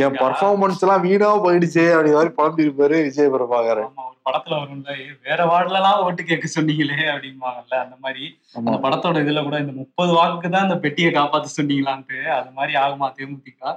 என் 0.00 0.18
பர்ஃபார்மன்ஸ் 0.20 0.82
எல்லாம் 0.84 1.02
வீணா 1.04 1.28
போயிடுச்சே 1.44 1.84
அப்படி 1.92 2.10
மாதிரி 2.12 2.30
புலம்பி 2.36 2.64
இருப்பாரு 2.66 2.96
விஜய் 3.06 3.32
பிரபாகரன் 3.32 3.88
படத்துல 4.26 4.54
வரும்ல 4.58 4.90
"ஏய், 4.96 5.14
வேற 5.24 5.40
வார்டுல 5.46 5.78
எல்லாம் 5.78 6.00
ஓட்டு 6.02 6.22
கேட்க 6.24 6.46
சொன்னீங்களே 6.50 6.98
அப்படிம்பாங்கல்ல 7.12 7.74
அந்த 7.80 7.96
மாதிரி. 8.00 8.24
அந்த 8.54 8.76
படத்தோட 8.84 9.22
இதுல 9.24 9.42
கூட 9.42 9.58
இந்த 9.58 9.72
முப்பது 9.78 10.12
வாக்குக்கு 10.12 10.50
தான் 10.50 10.66
இந்த 10.68 10.76
பெட்டியை 10.80 11.10
காப்பாத்த 11.12 11.50
சொன்னீங்களான்ட்டு 11.54 12.18
அது 12.36 12.50
மாதிரி 12.52 12.74
ஆகுமா 12.82 13.08
தேமுதிக? 13.16 13.72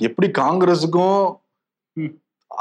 எப்படி 0.00 0.28
காங்கிரஸுக்கும். 0.38 1.24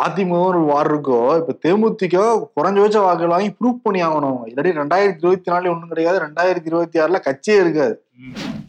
அதிமுக 0.02 0.66
வார் 0.66 0.90
இருக்கோ 0.92 1.20
இப்ப 1.38 1.56
தேமுதிக 1.66 2.18
குறைஞ்சபட்ச 2.56 2.98
வாக்குகள் 3.00 3.28
வாங்கி 3.28 3.50
ப்ரூவ் 3.50 3.80
பண்ணி 3.84 4.04
ஆகணும் 4.04 4.40
இல்லாட்டி 4.48 4.72
ரெண்டாயிரத்தி 4.80 5.22
இருபத்தி 5.24 5.52
நாலுல 5.52 5.74
ஒண்ணும் 5.74 5.88
கிடையாது 5.88 6.20
ரெண்டாயிரத்தி 6.26 6.66
இருபத்தி 6.66 7.00
ஆறுல 7.00 7.20
கட்சியே 7.20 7.60
இருக்காது. 7.60 8.06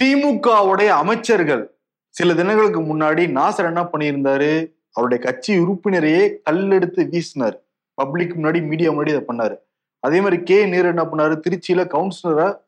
திமுகவுடைய 0.03 0.87
அமைச்சர்கள் 0.87 1.75
சில 2.09 2.35
தினங்களுக்கு 2.35 2.81
முன்னாடி 2.81 3.23
நாசர் 3.39 3.65
என்ன 3.65 3.83
பண்ணியிருந்தாரு? 3.83 4.73
அவருடைய 4.91 5.25
கட்சி 5.25 5.59
உறுப்பினரையே 5.59 6.37
கல்லெடுத்து 6.51 7.09
வீசினார். 7.13 7.57
பப்ளிக் 7.95 8.37
முன்னாடி 8.37 8.67
மீடியா 8.67 8.91
முன்னாடி 8.91 9.09
இதை 9.09 9.23
பண்ணாரு. 9.29 9.57
அதே 10.01 10.21
மாதிரி 10.21 10.43
கே 10.43 10.67
நேரு 10.67 10.89
என்ன 10.89 11.03
பண்ணாரு? 11.03 11.41
திருச்சியில 11.47 11.83
கவுன்சிலரை 11.95 12.63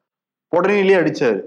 உடனேலயே 0.57 0.97
அடிச்சாரு. 1.03 1.41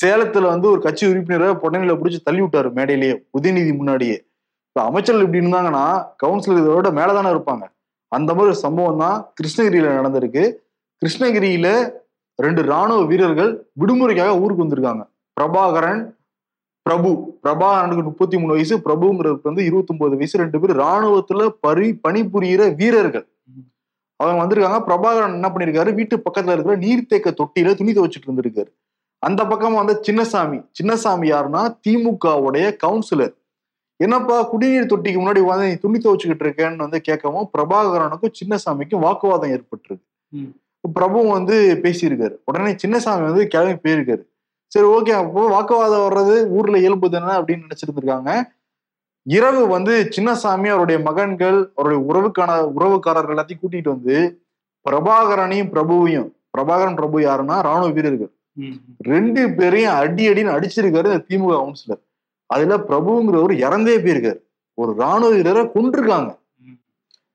சேலத்துல 0.00 0.42
வந்து 0.42 0.70
ஒரு 0.70 0.80
கட்சி 0.80 1.06
உறுப்பினரை 1.06 1.58
உடனே 1.58 1.86
பிடிச்சி 1.86 2.18
தள்ளி 2.24 2.40
விட்டாரு 2.40 2.72
மேடையிலேயே 2.72 3.22
உதயநிதி 3.40 3.76
முன்னாடியே. 3.76 4.24
இப்போ 4.72 4.88
அமைச்சர்கள் 4.88 5.24
இப்படி 5.24 5.46
இருந்தாங்கன்னா 5.46 6.06
கவுன்சிலர் 6.24 6.60
இதோட 6.60 6.90
மேலதானே 6.98 7.30
இருப்பாங்க. 7.32 7.64
அந்த 8.08 8.34
மாதிரி 8.34 8.50
ஒரு 8.50 8.54
சம்பவம் 8.54 8.98
தான் 8.98 9.32
கிருஷ்ணகிரியில 9.40 9.88
நடந்திருக்கு. 9.96 10.54
கிருஷ்ணகிரியில 11.02 11.90
ரெண்டு 12.36 12.62
ராணுவ 12.62 13.04
வீரர்கள் 13.04 13.66
விடுமுறைக்காக 13.80 14.40
ஊருக்கு 14.40 14.64
வந்திருக்காங்க. 14.64 15.08
பிரபாகரன் 15.40 16.16
பிரபு. 16.82 17.38
பிரபாகரனுக்கு 17.42 18.02
முப்பத்தி 18.02 18.38
மூணு 18.38 18.52
வயசு 18.52 18.78
பிரபுங்கிறதுக்கு 18.78 19.40
வந்து 19.42 19.64
இருபத்தி 19.64 19.96
வயசு. 19.96 20.38
ரெண்டு 20.38 20.60
பேர் 20.60 20.76
ராணுவத்துல 20.76 21.48
பரி 21.60 22.00
பணிபுரியிற 22.08 22.74
வீரர்கள். 22.74 23.26
அவங்க 24.16 24.46
வந்திருக்காங்க. 24.46 24.82
பிரபாகரன் 24.88 25.32
என்ன 25.32 25.48
பண்ணிருக்காரு? 25.48 25.94
வீட்டு 25.94 26.16
பக்கத்துல 26.16 26.52
இருக்கிற 26.52 26.76
நீர்த்தேக்க 26.76 27.36
தொட்டியில 27.36 27.74
துணி 27.74 27.92
துவச்சிட்டு 27.92 28.30
இருந்திருக்காரு. 28.30 28.72
அந்த 29.18 29.44
பக்கமா 29.44 29.74
வந்து 29.74 30.00
சின்னசாமி. 30.06 30.66
சின்னசாமி 30.82 31.28
யாருன்னா 31.34 31.76
திமுகவுடைய 31.88 32.76
கவுன்சிலர் 32.86 33.40
என்னப்பா 33.96 34.48
குடிநீர் 34.52 34.90
தொட்டிக்கு 34.92 35.18
முன்னாடி 35.22 35.40
உட்காந்து 35.44 35.68
நீ 35.68 35.74
துணி 35.74 35.98
துவச்சுக்கிட்டு 35.98 36.44
இருக்கேன்னு 36.46 36.76
வந்து 36.76 37.00
கேட்கவும் 37.08 37.48
பிரபாகரனுக்கும் 37.58 38.34
சின்னசாமிக்கும் 38.40 39.04
வாக்குவாதம் 39.06 39.50
ஏற்பட்டிருக்கு. 39.50 40.04
பிரபு 40.92 41.26
வந்து 41.26 41.80
பேசியிருக்காரு. 41.82 42.34
உடனே 42.44 42.70
சின்னசாமி 42.86 43.22
வந்து 43.22 43.46
கிளம்பி 43.46 43.90
போயிருக்காரு. 43.90 44.22
சரி 44.72 44.86
ஓகே 44.86 45.12
அப்போ 45.12 45.48
வாக்குவாதம் 45.48 46.04
வர்றது 46.06 46.48
ஊர்ல 46.48 46.78
இயல்பு 46.78 47.10
தானே 47.10 47.32
அப்படின்னு 47.40 47.66
நினைச்சிருந்திருக்காங்க. 47.66 48.42
இரவு 49.22 49.66
வந்து 49.66 50.08
சின்னசாமி 50.16 50.68
அவருடைய 50.68 51.00
மகன்கள் 51.00 51.72
அவருடைய 51.76 52.04
உறவுக்கான 52.10 52.52
உறவுக்காரர்கள் 52.78 53.34
எல்லாத்தையும் 53.34 53.62
கூட்டிட்டு 53.62 53.88
வந்து 53.88 54.44
பிரபாகரனையும் 54.90 55.72
பிரபுவையும் 55.74 56.30
பிரபாகரன் 56.56 56.94
பிரபு 56.94 57.18
யாருன்னா 57.18 57.60
ராணுவ 57.60 57.90
வீரர்கள். 57.90 58.32
ரெண்டு 58.98 59.50
பேரையும் 59.50 59.92
அடி 59.92 60.28
அடின்னு 60.28 60.54
அடிச்சிருக்காரு 60.56 61.10
இந்த 61.12 61.24
திமுக 61.28 61.52
கவுன்சிலர். 61.52 62.02
அதுல 62.54 62.76
பிரபுங்கிறவர் 62.88 63.54
இறந்தே 63.66 63.96
போயிருக்காரு. 64.04 64.40
ஒரு 64.78 64.92
ராணுவ 64.98 65.30
வீரரை 65.36 65.62
கொண்டிருக்காங்க 65.74 66.30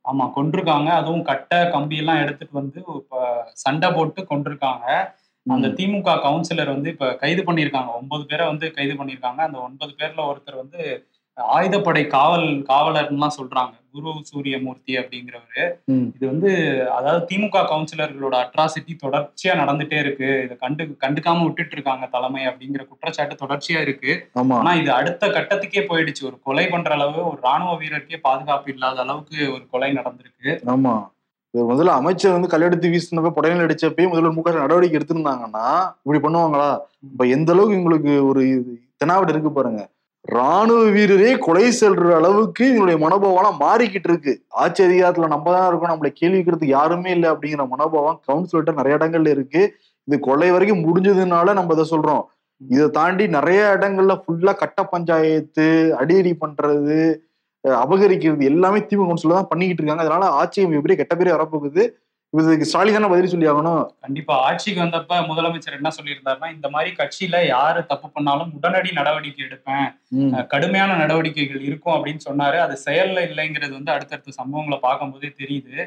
ஆமா 0.05 0.25
கொண்டிருக்காங்க 0.35 0.89
அதுவும் 0.99 1.23
கட்டை 1.23 1.57
கம்பி 1.71 1.97
எல்லாம் 2.01 2.21
எடுத்துட்டு 2.23 2.53
வந்து 2.53 2.79
இப்ப 2.99 3.21
சண்டை 3.55 3.87
போட்டு 3.91 4.21
கொண்டிருக்காங்க 4.29 4.85
அந்த 5.45 5.67
திமுக 5.77 6.13
கவுன்சிலர் 6.23 6.71
வந்து 6.75 6.89
இப்ப 6.93 7.09
கைது 7.15 7.41
பண்ணியிருக்காங்க. 7.43 7.91
ஒன்பது 7.99 8.23
பேரை 8.25 8.45
வந்து 8.47 8.65
கைது 8.77 8.93
பண்ணியிருக்காங்க. 8.93 9.41
அந்த 9.47 9.57
ஒன்பது 9.67 9.91
பேர்ல 9.99 10.21
ஒருத்தர் 10.31 10.61
வந்து 10.63 10.79
ஆயுதப்படை 11.37 12.07
காவல் 12.07 12.63
காவலர்லாம் 12.69 13.37
சொல்றாங்க. 13.37 13.73
குரு 13.91 14.13
சூரியமூர்த்தி 14.31 14.93
அப்படிங்கிறவரு. 14.97 15.77
இது 16.15 16.27
வந்து 16.27 16.49
அதாவது 16.91 17.25
திமுக 17.25 17.63
கவுன்சிலர்களோட 17.69 18.35
அட்ராசிட்டி 18.43 18.93
தொடர்ச்சியா 19.05 19.53
நடந்துட்டே 19.55 19.99
இருக்கு. 19.99 20.43
இதை 20.43 20.57
கண்டு 20.57 20.97
கண்டுக்காம 21.05 21.43
விட்டுட்டு 21.43 21.71
இருக்காங்க 21.71 22.07
தலைமை 22.07 22.45
அப்படிங்கிற 22.45 22.87
குற்றச்சாட்டு 22.87 23.35
தொடர்ச்சியா 23.35 23.81
இருக்கு. 23.81 24.29
ஆமா. 24.35 24.53
ஆனா 24.53 24.73
இது 24.73 24.91
அடுத்த 24.91 25.27
கட்டத்துக்கே 25.27 25.83
போயிடுச்சு. 25.87 26.23
ஒரு 26.23 26.39
கொலை 26.43 26.67
பண்ற 26.67 26.93
அளவு 26.93 27.29
ஒரு 27.29 27.39
ராணுவ 27.41 27.77
வீரருக்கே 27.77 28.19
பாதுகாப்பு 28.21 28.71
இல்லாத 28.71 29.01
அளவுக்கு 29.01 29.53
ஒரு 29.53 29.67
கொலை 29.69 29.93
நடந்திருக்கு. 29.93 30.61
ஆமா. 30.67 31.09
முதல்ல 31.53 31.91
அமைச்சர் 31.91 32.31
வந்து 32.31 32.47
கல்லெடுத்து 32.47 32.89
வீசினப்ப 32.89 33.29
புடனில் 33.29 33.65
அடிச்சப்பயே 33.65 34.07
முதல்வர் 34.07 34.33
மு 34.33 34.41
க 34.41 34.49
ஸ்டாலின் 34.49 34.65
நடவடிக்கை 34.65 34.99
எடுத்திருந்தாங்கன்னா 34.99 35.67
இப்படி 36.05 36.19
பண்ணுவாங்களா? 36.27 36.77
இப்ப 37.01 37.25
எந்த 37.25 37.51
அளவுக்கு 37.51 37.77
உங்களுக்கு 37.77 38.27
ஒரு 38.27 38.49
இது 38.49 38.81
தெனாவட்டு 38.97 39.29
இருக்கு 39.29 39.51
பாருங்க. 39.51 39.81
ராணுவ 40.35 40.79
வீரரே 40.89 41.29
கொலை 41.39 41.65
செல்ற 41.79 42.07
அளவுக்கு 42.15 42.63
இவங்களுடைய 42.69 42.97
மனோபாவம் 43.03 43.59
மாறிக்கிட்டு 43.59 44.09
இருக்கு. 44.09 44.33
ஆட்சி 44.47 44.81
அதிகாரத்துல 44.83 45.27
நம்ம 45.27 45.51
தான் 45.51 45.67
இருக்கோம். 45.67 45.91
நம்மளை 45.93 46.11
கேள்விக்கிறதுக்கு 46.21 46.75
யாருமே 46.77 47.11
இல்லை 47.11 47.29
அப்படிங்கிற 47.29 47.65
மனோபாவம் 47.67 48.17
கவுன்சிலர்கிட்ட 48.27 48.73
நிறைய 48.73 48.97
இடங்கள்ல 48.97 49.29
இருக்கு. 49.29 49.61
இது 50.07 50.19
கொலை 50.19 50.49
வரைக்கும் 50.51 50.83
முடிஞ்சதுனால 50.87 51.53
நம்ம 51.53 51.73
இதை 51.73 51.85
சொல்றோம். 51.91 52.23
இதை 52.61 52.87
தாண்டி 52.89 53.27
நிறைய 53.27 53.61
இடங்கள்ல 53.77 54.13
ஃபுல்லா 54.21 54.53
கட்ட 54.55 54.83
பஞ்சாயத்து 54.83 55.67
அடியடி 56.01 56.33
பண்றது 56.43 56.99
அபகரிக்கிறது 57.63 58.43
எல்லாமே 58.51 58.79
திமுக 58.79 59.07
கவுன்சிலர் 59.07 59.39
தான் 59.39 59.51
பண்ணிக்கிட்டு 59.51 59.81
இருக்காங்க. 59.81 60.03
அதனால 60.05 60.25
ஆட்சி 60.41 60.59
எப்படி 60.61 60.95
கெட்ட 60.95 61.15
பேரே 61.15 61.31
வரப்போகுது. 61.37 61.83
இதுக்கு 62.33 62.67
ஸ்டாலின் 62.69 62.95
தானே 62.95 63.09
பதில் 63.11 63.31
சொல்லி 63.31 63.47
ஆகணும் 63.51 63.83
கண்டிப்பா. 64.05 64.33
ஆட்சிக்கு 64.47 64.79
வந்தப்ப 64.83 65.19
முதலமைச்சர் 65.29 65.77
என்ன 65.77 65.89
சொல்லியிருந்தாருன்னா 65.97 66.47
இந்த 66.55 66.67
மாதிரி 66.73 66.89
கட்சியில 66.99 67.35
யாரு 67.53 67.79
தப்பு 67.91 68.07
பண்ணாலும் 68.15 68.51
உடனடி 68.57 68.89
நடவடிக்கை 68.97 69.43
எடுப்பேன். 69.47 69.87
கடுமையான 70.53 70.97
நடவடிக்கைகள் 71.01 71.63
இருக்கும் 71.69 71.95
அப்படின்னு 71.97 72.21
சொன்னாரு. 72.27 72.57
அது 72.65 72.75
செயல்ல 72.85 73.23
இல்லைங்கிறது 73.29 73.73
வந்து 73.77 73.93
அடுத்தடுத்த 73.95 74.35
சம்பவங்களை 74.39 74.79
பார்க்கும்போதே 74.87 75.31
தெரியுது. 75.41 75.77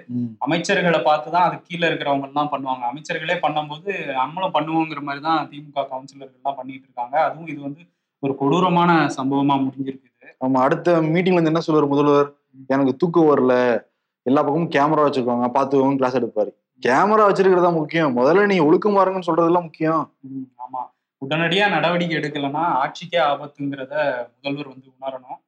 அமைச்சர்களை 0.47 1.01
பார்த்து 1.09 1.35
தான் 1.37 1.47
அது 1.49 1.59
கீழே 1.69 1.85
இருக்கிறவங்க 1.91 2.31
எல்லாம் 2.31 2.53
பண்ணுவாங்க. 2.55 2.85
அமைச்சர்களே 2.93 3.37
பண்ணும்போது 3.45 3.91
நம்மளும் 4.21 4.57
பண்ணுவோங்கிற 4.57 5.03
மாதிரி 5.11 5.23
தான் 5.29 5.47
திமுக 5.53 5.87
கவுன்சிலர்கள் 5.93 6.39
எல்லாம் 6.41 6.59
பண்ணிட்டு 6.61 6.87
இருக்காங்க. 6.89 7.17
அதுவும் 7.29 7.53
இது 7.55 7.61
வந்து 7.69 7.85
ஒரு 8.23 8.33
கொடூரமான 8.41 8.91
சம்பவமா 9.19 9.55
முடிஞ்சிருக்குது. 9.67 10.09
ஆமா 10.47 10.59
அடுத்த 10.67 10.99
மீட்டிங்ல 11.13 11.39
இருந்து 11.39 11.55
என்ன 11.55 11.65
சொல்லுவார் 11.67 11.93
முதல்வர்? 11.95 12.29
எனக்கு 12.75 12.93
தூக்கம் 13.03 13.31
வரல. 13.33 13.55
எல்லா 14.27 14.41
பக்கமும் 14.43 14.73
கேமரா 14.77 15.05
வச்சிருக்காங்க 15.07 15.47
பார்த்துக்கோங்க 15.57 16.01
கிளாஸ் 16.01 16.19
எடுப்பாரு. 16.21 16.51
கேமரா 16.83 17.25
வச்சிருக்கிறதா 17.29 17.73
முக்கியம். 17.75 18.17
முதல்ல 18.19 18.47
நீ 18.47 18.57
ஒழுக்கமா 18.61 19.03
இருங்கன்னு 19.03 19.29
சொல்றதெல்லாம் 19.29 19.67
முக்கியம். 19.69 20.03
ஆமா. 20.65 20.83
உடனடியா 21.23 21.65
நடவடிக்கை 21.69 22.15
எடுக்கலைன்னா 22.19 22.63
ஆட்சிக்கே 22.83 23.19
ஆபத்துங்கிறத 23.31 23.95
முதல்வர் 24.35 24.71
வந்து 24.75 24.89
உணரணும். 24.97 25.41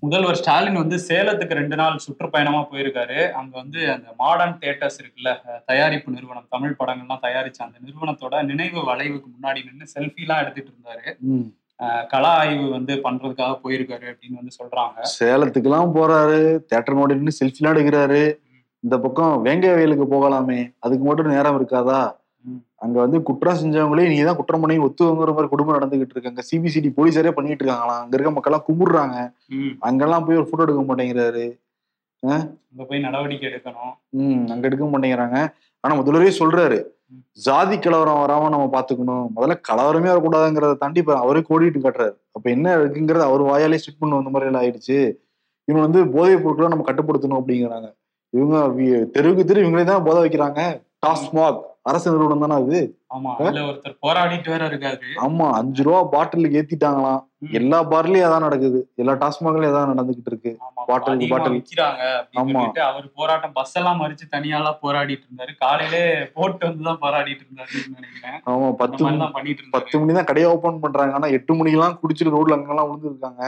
முதல்வர் 0.00 0.38
ஸ்டாலின் 0.40 0.80
வந்து 0.82 0.96
சேலத்துக்கு 1.08 1.58
ரெண்டு 1.58 1.76
நாள் 1.76 2.02
சுற்றுப்பயணமா 2.04 2.60
போயிருக்காரு. 2.70 3.18
அங்க 3.32 3.52
வந்து 3.56 3.80
அந்த 3.92 4.08
மாடர்ன் 4.18 4.56
தியேட்டர்ஸ் 4.60 4.98
இருக்குல்ல 5.02 5.30
தயாரிப்பு 5.64 6.14
நிறுவனம் 6.16 6.48
தமிழ் 6.48 6.78
படங்கள்லாம் 6.80 7.24
தயாரிச்ச 7.26 7.60
அந்த 7.68 7.78
நிறுவனத்தோட 7.86 8.44
நினைவு 8.44 8.84
வளைவுக்கு 8.84 9.28
முன்னாடி 9.36 9.62
நின்று 9.68 9.86
செல்ஃபி 9.94 10.24
எல்லாம் 10.26 10.42
எடுத்துட்டு 10.44 10.72
இருந்தாரு. 10.74 11.06
கள 12.12 12.24
ஆய்வு 12.40 12.66
வந்து 12.76 12.92
பண்றதுக்காக 13.06 13.54
போயிருக்காரு 13.62 14.06
அப்படின்னு 14.12 14.40
வந்து 14.40 14.56
சொல்றாங்க. 14.60 14.98
சேலத்துக்குலாம் 15.18 15.94
போறாரு 15.96 16.38
தேட்டர் 16.70 17.00
நின்று 17.12 17.38
செல்ஃபிலாம் 17.40 17.74
எடுக்கிறாரு. 17.74 18.22
இந்த 18.84 18.96
பக்கம் 19.04 19.34
வேங்க 19.46 19.66
வயலுக்கு 19.74 20.06
போகலாமே 20.14 20.60
அதுக்கு 20.84 21.04
மட்டும் 21.04 21.34
நேரம் 21.34 21.58
இருக்காதா. 21.58 22.00
அங்க 22.84 22.96
வந்து 23.02 23.18
குற்றம் 23.28 23.58
செஞ்சவங்களே 23.60 24.08
நீ 24.12 24.16
தான் 24.22 24.38
குற்றம் 24.38 24.62
பண்ணி 24.62 24.74
ஒத்துவங்கிற 24.86 25.30
மாதிரி 25.36 25.48
குடும்பம் 25.52 25.76
நடந்துகிட்டு 25.76 26.14
இருக்காங்க 26.16 26.42
சிபிசிடி 26.48 26.88
போலீஸாரே 26.98 27.30
பண்ணிட்டு 27.36 27.62
இருக்காங்களாம் 27.62 28.02
அங்க 28.02 28.14
இருக்க 28.16 28.32
மக்கள் 28.34 28.52
எல்லாம் 28.52 28.66
கும்பிடுறாங்க 28.68 29.16
அங்கெல்லாம் 29.88 30.26
போய் 30.26 30.40
ஒரு 30.40 30.48
போட்டோ 30.50 30.66
எடுக்க 30.66 30.82
மாட்டேங்கிறாரு. 30.82 31.46
அங்க 32.22 32.84
போய் 32.90 33.04
நடவடிக்கை 33.06 33.46
எடுக்கணும். 33.50 33.94
ம் 34.20 34.44
அங்க 34.54 34.64
எடுக்க 34.68 34.86
மாட்டேங்கிறாங்க. 34.92 35.38
ஆனா 35.84 35.94
முதல்வரே 36.00 36.32
சொல்றாரு. 36.42 36.78
ஜாதி 37.32 37.78
கலவரம் 37.78 38.20
வராம 38.22 38.48
நம்ம 38.48 38.66
பாத்துக்கணும். 38.72 39.26
முதல்ல 39.36 39.54
கலவரமே 39.68 40.08
வரக்கூடாதுங்கிறத 40.12 40.74
தாண்டி 40.74 41.00
இப்ப 41.00 41.18
அவரே 41.18 41.40
கோடிட்டு 41.48 41.80
காட்டுறாரு. 41.84 42.14
அப்ப 42.32 42.50
என்ன 42.50 42.76
இருக்குங்கிறது 42.76 43.24
அவர் 43.28 43.42
வாயாலே 43.42 43.74
ஸ்ட்ரிக் 43.74 43.98
பண்ண 43.98 44.14
வந்த 44.14 44.30
மாதிரி 44.30 44.50
எல்லாம் 44.50 44.64
ஆயிடுச்சு. 44.64 44.98
இவங்க 45.68 45.82
வந்து 45.86 46.00
போதைப் 46.08 46.42
பொருட்களை 46.44 46.68
நம்ம 46.68 46.86
கட்டுப்படுத்தணும் 46.90 47.38
அப்படிங்கிறாங்க. 47.40 47.88
இவங்க 48.32 48.56
தெருவுக்கு 49.14 49.44
தெரு 49.44 49.64
இவங்களே 49.64 49.84
தான் 49.84 50.04
போதை 50.04 50.20
வைக்கிறாங்க. 50.24 50.60
டாஸ்மாக் 51.06 51.60
அரசு 51.90 52.12
நிறுவனம் 52.12 52.42
தானே 52.44 52.54
அது? 52.62 52.78
ஆமா 53.14 53.32
ஒருத்தர் 53.40 53.94
போராடிட்டு 54.04 54.48
வேற 54.52 54.62
இருக்காரு. 54.70 55.08
ஆமா 55.24 55.46
அஞ்சு 55.58 55.82
ரூபா 55.86 56.00
பாட்டிலுக்கு 56.14 56.58
ஏத்திட்டாங்களாம். 56.60 57.20
எல்லா 57.58 57.78
பார்லயும் 57.92 58.26
அதான் 58.28 58.44
நடக்குது. 58.46 58.78
எல்லா 59.00 59.12
டாஸ்மாக்லயும் 59.22 59.70
அதான் 59.72 59.92
நடந்துகிட்டு 59.92 60.30
இருக்கு. 60.32 60.52
பாட்டிலுக்கு 60.90 61.28
பாட்டில். 61.32 61.58
அப்படின்னு 62.16 62.42
ஆமா. 62.42 62.64
அவர் 62.88 63.06
போராட்டம் 63.20 63.54
பஸ் 63.58 63.76
எல்லாம் 63.80 64.00
மறிச்சு 64.02 64.26
தனியாலாம் 64.34 64.80
போராடிட்டு 64.84 65.26
இருந்தாரு. 65.28 65.54
காலையிலே 65.64 66.02
போட்டு 66.38 66.62
வந்து 66.68 66.88
தான் 66.88 67.00
போராடிட்டு 67.04 67.44
இருந்தாருன்னு 67.46 67.96
நினைக்கிறேன். 68.00 68.38
ஆமா 68.54 68.70
பத்து 68.82 69.00
மாதிரி 69.06 69.22
தான் 69.24 69.36
பண்ணிட்டு 69.38 69.62
இருந்தாரு. 69.62 69.76
பத்து 69.78 70.00
மணி 70.02 70.18
தான் 70.18 70.30
கடையை 70.32 70.48
ஓபன் 70.54 70.84
பண்றாங்க. 70.86 71.14
ஆனா 71.20 71.30
எட்டு 71.38 71.58
மணிக்கெல்லாம் 71.60 71.98
குடிச்சிட்டு 72.02 72.36
ரோட்ல 72.36 72.58
அங்கெல்லாம் 72.58 72.90
விழுந்துருக்காங்க. 72.90 73.44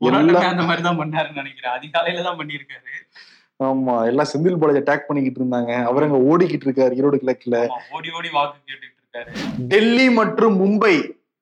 எல்லாம் 0.00 0.52
அந்த 0.52 0.66
மாதிரி 0.68 0.82
தான் 0.88 1.00
பண்ணாருன்னு 1.02 1.40
நினைக்கிறேன். 1.42 1.74
அதிகாலையில 1.78 2.22
தான் 2.28 2.38
பண்ணியிருக்காரு. 2.38 2.92
ஆமா 3.60 4.06
எல்லாம் 4.06 4.28
செந்தில் 4.32 4.58
பாலாஜி 4.58 4.80
அட்டாக் 4.80 5.06
பண்ணிக்கிட்டு 5.06 5.40
இருந்தாங்க. 5.40 5.72
அவர் 5.84 6.02
அங்க 6.02 6.18
ஓடிக்கிட்டு 6.30 6.66
இருக்காரு 6.66 6.96
ஈரோடு 6.98 7.18
கிழக்குல. 7.22 7.56
ஓடி 7.96 8.10
ஓடி 8.10 8.28
வாக்கு 8.32 8.58
கேட்டுட்டு 8.68 8.98
இருக்காரு. 9.00 9.30
டெல்லி 9.72 10.08
மற்றும் 10.10 10.56
மும்பை 10.60 10.94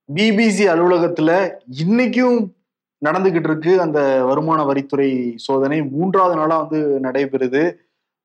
பிபிசி 0.08 0.64
அலுவலகத்துல 0.74 1.30
இன்னைக்கும் 1.82 2.38
நடந்துகிட்டு 3.02 3.48
இருக்கு 3.50 3.80
அந்த 3.80 4.24
வருமான 4.24 4.64
வரித்துறை 4.64 5.36
சோதனை. 5.36 5.82
மூன்றாவது 5.82 6.36
நாளா 6.36 6.56
வந்து 6.58 7.00
நடைபெறுது. 7.06 7.62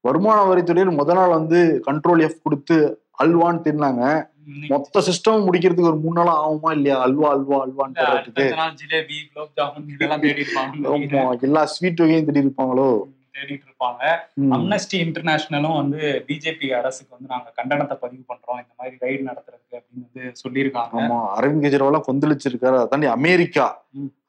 வருமான 0.02 0.40
வரித்துறையில் 0.44 0.98
முத 1.00 1.14
நாள் 1.14 1.30
வந்து 1.30 1.60
கண்ட்ரோல் 1.88 2.22
எஃப் 2.22 2.44
கொடுத்து 2.44 2.78
அல்வான்னு 3.24 3.66
தின்னாங்க. 3.68 4.32
மொத்த 4.72 5.02
சிஸ்டம் 5.08 5.46
முடிக்கிறதுக்கு 5.48 5.92
ஒரு 5.92 6.00
மூணு 6.06 6.16
நாள் 6.20 6.32
ஆகுமா 6.46 6.72
இல்லையா? 6.72 6.96
அல்வா 7.02 7.28
அல்வா 7.36 7.58
அல்வான்னு 7.66 8.00
எல்லா 11.42 11.66
ஸ்வீட் 11.66 12.02
வகையும் 12.02 12.26
திடீர் 12.26 12.46
இருப்பாங்களோ 12.46 12.90
தேடிட்டு 13.36 13.66
இருப்பாங்க. 13.70 14.02
அம்னஸ்டி 14.56 14.98
இன்டர்நேஷனலும் 15.06 15.76
வந்து 15.76 16.26
பிஜேபி 16.28 16.68
அரசுக்கு 16.80 17.16
வந்து 17.16 17.32
நாங்க 17.34 17.54
கண்டனத்தை 17.60 17.96
பதிவு 17.96 18.24
பண்றோம். 18.32 18.62
இந்த 18.64 18.74
மாதிரி 18.78 18.96
ரைடு 19.06 19.22
நடத்துறதுக்கு 19.30 19.78
அப்படின்னு 19.80 20.06
வந்து 20.08 20.32
சொல்லியிருக்காங்க. 20.44 21.02
ஆமா 21.02 21.20
அரவிந்த் 21.38 21.66
கெஜ்ரிவால் 21.66 22.08
கொந்தளிச்சிருக்காரு. 22.08 22.78
அதை 22.80 22.88
தாண்டி 22.88 23.08
அமெரிக்கா. 23.08 23.68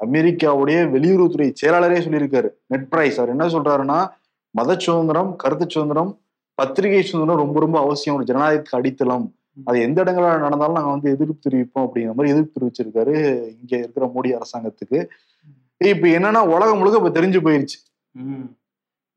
அமெரிக்காவுடைய 0.06 0.78
வெளியுறவுத்துறை 0.96 1.52
செயலாளரே 1.52 1.98
சொல்லியிருக்காரு. 1.98 2.50
நெட் 2.66 2.88
பிரைஸ் 2.88 3.18
அவர் 3.18 3.34
என்ன 3.36 3.46
சொல்றாருன்னா 3.46 4.08
மத 4.50 4.76
சுதந்திரம் 4.78 5.36
கருத்து 5.36 5.66
சுதந்திரம் 5.70 6.20
பத்திரிகை 6.54 7.02
சுதந்திரம் 7.02 7.42
ரொம்ப 7.44 7.60
ரொம்ப 7.60 7.78
அவசியம். 7.80 8.16
ஒரு 8.16 8.26
ஜனநாயகத்துக்கு 8.32 8.80
அடித்தளம். 8.80 9.34
அது 9.64 9.80
எந்த 9.80 10.04
இடங்களா 10.04 10.30
நடந்தாலும் 10.38 10.74
நாங்க 10.74 10.90
வந்து 10.90 11.10
எதிர்ப்பு 11.10 11.44
தெரிவிப்போம் 11.44 11.84
அப்படிங்கிற 11.86 12.14
மாதிரி 12.14 12.32
எதிர்ப்பு 12.34 12.54
தெரிவிச்சிருக்காரு 12.56 13.14
இங்க 13.60 13.72
இருக்கிற 13.76 14.12
மோடி 14.14 14.30
அரசாங்கத்துக்கு. 14.38 14.98
இப்ப 15.76 16.08
என்னன்னா 16.08 16.40
உலகம் 16.56 16.78
முழுக்க 16.78 17.00
இப்ப 17.02 17.20
தெரிஞ்சு 17.20 17.40
போயிருச்சு. 17.46 17.78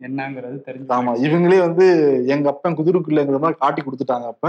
என்னங்கிறது 0.02 0.58
தெரிஞ்சு 0.68 0.90
ஆமா. 0.96 1.12
இவங்களே 1.26 1.60
வந்து 1.60 1.86
எங்க 2.28 2.48
அப்பன் 2.52 2.78
குதிருக்குள்ளங்கிற 2.80 3.40
மாதிரி 3.40 3.58
காட்டி 3.60 3.82
கொடுத்துட்டாங்க 3.82 4.28
அப்ப. 4.34 4.48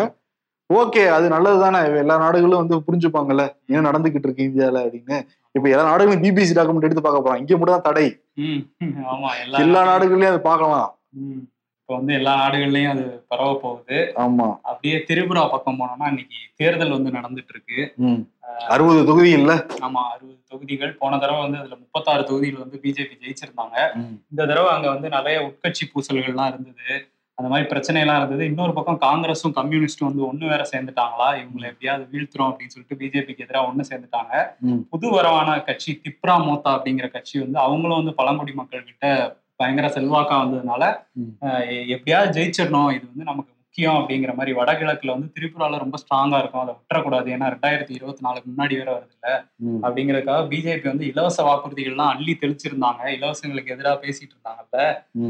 ஓகே 0.70 1.02
அது 1.08 1.26
நல்லது 1.28 1.58
தானே 1.60 1.78
எல்லா 2.00 2.16
நாடுகளும் 2.18 2.60
வந்து 2.62 2.76
புரிஞ்சுப்பாங்கல்ல. 2.86 3.44
என்ன 3.68 3.84
நடந்துகிட்டு 3.88 4.26
இருக்கு 4.28 4.48
இந்தியால 4.48 4.82
அப்படின்னு. 4.84 5.18
இப்ப 5.54 5.66
எல்லா 5.68 5.84
நாடுகளும் 5.90 6.22
பிபிசி 6.24 6.56
டாக்குமெண்ட் 6.56 6.88
எடுத்து 6.88 7.04
பார்க்க 7.06 7.24
போறாங்க 7.24 7.42
இங்க 7.44 7.56
மட்டும் 7.56 7.76
தான் 7.76 7.88
தடை 7.88 8.06
எல்லா 9.62 9.80
நாடுகள்லயும் 9.90 10.32
அதை 10.32 10.42
பார்க்கலாம். 10.50 10.88
இப்ப 11.88 11.98
வந்து 11.98 12.16
எல்லா 12.16 12.32
நாடுகள்லயும் 12.40 12.90
அது 12.94 13.04
பரவ 13.30 13.50
போகுது. 13.62 13.98
ஆமா. 14.24 14.46
அப்படியே 14.62 14.96
திரிபுரா 15.08 15.42
பக்கம் 15.52 15.78
போனோம்னா 15.78 16.08
இன்னைக்கு 16.12 16.38
தேர்தல் 16.60 16.92
வந்து 16.96 17.10
நடந்துட்டு 17.14 17.52
இருக்கு. 17.54 17.78
அறுபது 18.74 18.98
தொகுதி 19.10 19.30
இல்ல 19.38 19.52
ஆமா 19.86 20.00
அறுபது 20.14 20.36
தொகுதிகள். 20.52 20.92
போன 20.98 21.18
தடவை 21.22 21.38
வந்து 21.44 21.60
அதுல 21.60 21.76
முப்பத்தாறு 21.84 22.26
தொகுதிகள் 22.30 22.64
வந்து 22.64 22.80
பிஜேபி 22.82 23.16
ஜெயிச்சிருந்தாங்க. 23.22 23.78
இந்த 24.32 24.40
தடவை 24.50 24.68
அங்க 24.74 24.88
வந்து 24.94 25.08
நிறைய 25.16 25.38
உட்கட்சி 25.48 25.86
பூசல்கள்லாம் 25.94 26.50
இருந்தது. 26.52 26.90
அந்த 27.38 27.48
மாதிரி 27.50 27.68
பிரச்சனை 27.72 28.02
எல்லாம் 28.04 28.20
இருந்தது. 28.20 28.44
இன்னொரு 28.50 28.72
பக்கம் 28.78 29.02
காங்கிரஸும் 29.06 29.56
கம்யூனிஸ்டும் 29.60 30.08
வந்து 30.10 30.26
ஒண்ணு 30.30 30.52
வேற 30.52 30.62
சேர்ந்துட்டாங்களா? 30.72 31.30
இவங்களை 31.40 31.66
எப்படியாவது 31.72 32.06
வீழ்த்துறோம் 32.12 32.50
அப்படின்னு 32.50 32.74
சொல்லிட்டு 32.76 33.00
பிஜேபிக்கு 33.02 33.46
எதிராக 33.48 33.70
ஒண்ணு 33.70 33.90
சேர்ந்துட்டாங்க. 33.90 34.34
புது 34.92 35.08
வரவான 35.18 35.58
கட்சி 35.70 35.92
திப்ரா 36.04 36.36
மோத்தா 36.48 36.70
அப்படிங்கிற 36.76 37.08
கட்சி 37.16 37.36
வந்து 37.46 37.60
அவங்களும் 37.66 38.00
வந்து 38.02 38.18
பழங்குடி 38.22 38.54
மக்கள் 38.62 38.88
கிட்ட 38.92 39.06
பயங்கர 39.60 39.86
செல்வாக்கா 39.94 40.34
வந்ததுனால 40.42 40.82
எப்படியாவது 41.94 42.34
ஜெயிச்சிடணும். 42.36 42.90
இது 42.96 43.04
வந்து 43.12 43.30
நமக்கு 43.30 43.52
முக்கியம் 43.54 43.98
அப்படிங்கிற 44.00 44.32
மாதிரி 44.36 44.52
வடகிழக்குல 44.58 45.14
வந்து 45.14 45.28
திரிபுரால 45.34 45.78
ரொம்ப 45.82 45.96
ஸ்ட்ராங்கா 46.02 46.38
இருக்கும். 46.42 46.62
அதை 46.62 46.72
விட்டுறக்கூடாது. 46.76 47.28
ஏன்னா 47.34 47.48
ரெண்டாயிரத்தி 47.54 47.92
இருபத்தி 47.98 48.22
நாலுக்கு 48.26 48.48
முன்னாடி 48.50 48.74
வேற 48.80 48.88
வருது 48.94 49.14
இல்ல. 49.16 49.28
அப்படிங்கறதுக்காக 49.86 50.42
பிஜேபி 50.52 50.86
வந்து 50.92 51.06
இலவச 51.10 51.38
வாக்குறுதிகள்லாம் 51.48 52.12
அள்ளி 52.14 52.34
தெளிச்சிருந்தாங்க. 52.42 53.02
இலவசங்களுக்கு 53.18 53.74
எதிராக 53.74 53.96
பேசிட்டு 54.04 54.34
இருந்தாங்கல்ல. 54.34 54.80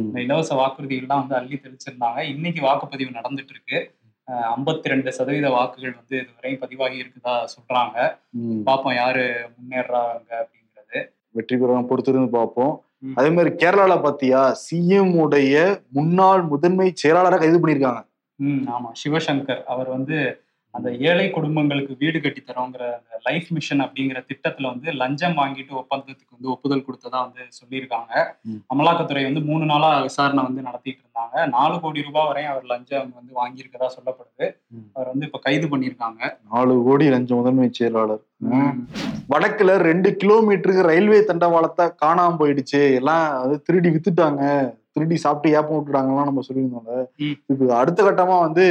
இந்த 0.00 0.18
இலவச 0.26 0.50
வாக்குறுதிகள்லாம் 0.62 1.23
வந்து 1.25 1.38
அள்ளி 1.40 1.58
தெளிச்சிருந்தாங்க. 1.64 2.20
இன்னைக்கு 2.35 2.62
வாக்குப்பதிவு 2.68 3.18
நடந்துட்டு 3.20 3.54
இருக்கு 3.56 3.78
ஐம்பத்தி 4.54 4.90
ரெண்டு 4.92 5.11
சதவீத 5.18 5.49
வாக்குகள் 5.54 5.94
வந்து 6.00 6.16
இதுவரை 6.23 6.50
பதிவாகி 6.62 6.97
இருக்குதா 7.02 7.35
சொல்றாங்க. 7.54 7.97
பார்ப்போம் 8.66 8.99
யாரு 9.02 9.25
முன்னேறாங்க 9.54 10.30
அப்படிங்கிறது. 10.42 10.99
வெற்றி 11.38 11.56
பெறலாம் 11.56 11.88
பொறுத்திருந்து 11.90 12.30
பார்ப்போம். 12.38 12.75
அதே 13.02 13.31
மாதிரி 13.31 13.50
கேரளால 13.57 13.95
பாத்தியா 14.02 14.40
சிஎம் 14.62 15.14
உடைய 15.17 15.57
முன்னாள் 15.93 16.43
முதன்மை 16.45 16.95
செயலாளரை 17.02 17.38
கைது 17.38 17.59
பண்ணிருக்காங்க 17.59 18.02
ம் 18.38 18.64
ஆமா. 18.69 18.88
சிவசங்கர். 19.02 19.62
அவர் 19.67 19.88
வந்து 19.88 20.17
அந்த 20.75 20.88
ஏழை 21.02 21.31
குடும்பங்களுக்கு 21.31 21.97
வீடு 21.99 22.19
கட்டி 22.21 22.43
தரோங்கிற 22.43 22.83
அந்த 22.95 23.19
லைஃப் 23.26 23.49
மிஷன் 23.49 23.81
அப்படிங்கிற 23.81 24.19
திட்டத்துல 24.28 24.69
வந்து 24.69 24.93
லஞ்சம் 24.93 25.37
வாங்கிட்டு 25.37 25.73
ஒப்பந்தத்துக்கு 25.75 26.37
வந்து 26.37 26.50
ஒப்புதல் 26.50 26.85
கொடுத்ததா 26.87 27.21
வந்து 27.26 27.43
சொல்லியிருக்காங்க. 27.59 28.12
அமலாக்கத்துறை 28.71 29.23
வந்து 29.25 29.40
மூணு 29.40 29.64
நாளா 29.64 29.90
விசாரணை 30.00 30.43
வந்து 30.45 30.62
நடத்திட்டு 30.62 31.02
இருந்தாங்க. 31.05 31.47
நாலு 31.49 31.81
கோடி 31.81 32.02
ரூபாய் 32.02 32.26
வரையும் 32.26 32.52
அவர் 32.52 32.67
லஞ்சம் 32.67 33.14
வந்து 33.14 33.35
வாங்கியிருக்கதா 33.35 33.88
சொல்லப்படுது. 33.97 34.49
அவர் 34.97 35.11
வந்து 35.12 35.26
இப்ப 35.28 35.40
கைது 35.47 35.66
பண்ணியிருக்காங்க. 35.73 36.20
நாலு 36.52 36.75
கோடி 36.87 37.06
லஞ்ச 37.14 37.30
முதன்மை 37.38 37.68
செயலாளர். 37.78 38.23
வடக்குல 39.32 39.76
ரெண்டு 39.88 40.11
கிலோமீட்டருக்கு 40.23 40.88
ரயில்வே 40.90 41.20
தண்டவாளத்தை 41.30 41.87
காணாம 42.04 42.37
போயிடுச்சு. 42.40 42.82
எல்லாம் 43.00 43.25
அது 43.44 43.54
திருடி 43.68 43.90
வித்துட்டாங்க. 43.94 44.42
திருடி 44.94 45.16
சாப்பிட்டு 45.25 45.56
ஏப்பம் 45.58 45.78
விட்டுட்டாங்கலாம் 45.78 46.28
நம்ம 46.30 46.44
சொல்லியிருந்தோம்ல. 46.49 46.99
இப்போ 47.52 47.75
அடுத்த 47.82 48.02
கட்டமா 48.08 48.37
வந்து 48.47 48.66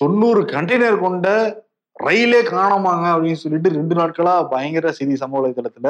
தொண்ணூறு 0.00 0.42
கண்டெய்னர் 0.54 1.04
கொண்ட 1.06 1.28
ரயிலே 1.96 2.40
காணாமாங்க 2.50 3.06
அப்படின்னு 3.12 3.40
சொல்லிட்டு 3.42 3.70
ரெண்டு 3.76 3.94
நாட்களா 4.00 4.34
பயங்கர 4.50 4.90
செய்தி 4.98 5.14
சமூக 5.22 5.38
வலைதளத்துல. 5.38 5.88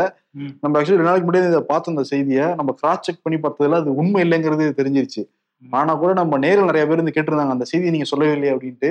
நம்ம 0.63 0.73
ஆக்சுவலி 0.79 0.99
ரெண்டு 0.99 1.09
நாளைக்கு 1.09 1.29
முன்னாடி 1.29 1.51
இதை 1.51 1.61
பார்த்தோம் 1.73 1.95
இந்த 1.95 2.05
செய்தியை 2.13 2.47
நம்ம 2.59 2.75
கிராஸ் 2.79 3.05
செக் 3.07 3.25
பண்ணி 3.25 3.39
பார்த்ததுல 3.43 3.81
அது 3.83 3.91
உண்மை 4.03 4.23
இல்லைங்கிறது 4.27 4.67
தெரிஞ்சிருச்சு. 4.79 5.23
ஆனா 5.63 5.93
கூட 6.03 6.11
நம்ம 6.21 6.39
நேரில் 6.45 6.69
நிறைய 6.71 6.85
பேர் 6.89 7.03
வந்து 7.03 7.15
கேட்டிருந்தாங்க 7.17 7.57
அந்த 7.57 7.67
செய்தியை 7.71 7.93
நீங்க 7.95 8.09
சொல்லவே 8.11 8.35
இல்லையா 8.37 8.55
அப்படின்ட்டு. 8.57 8.91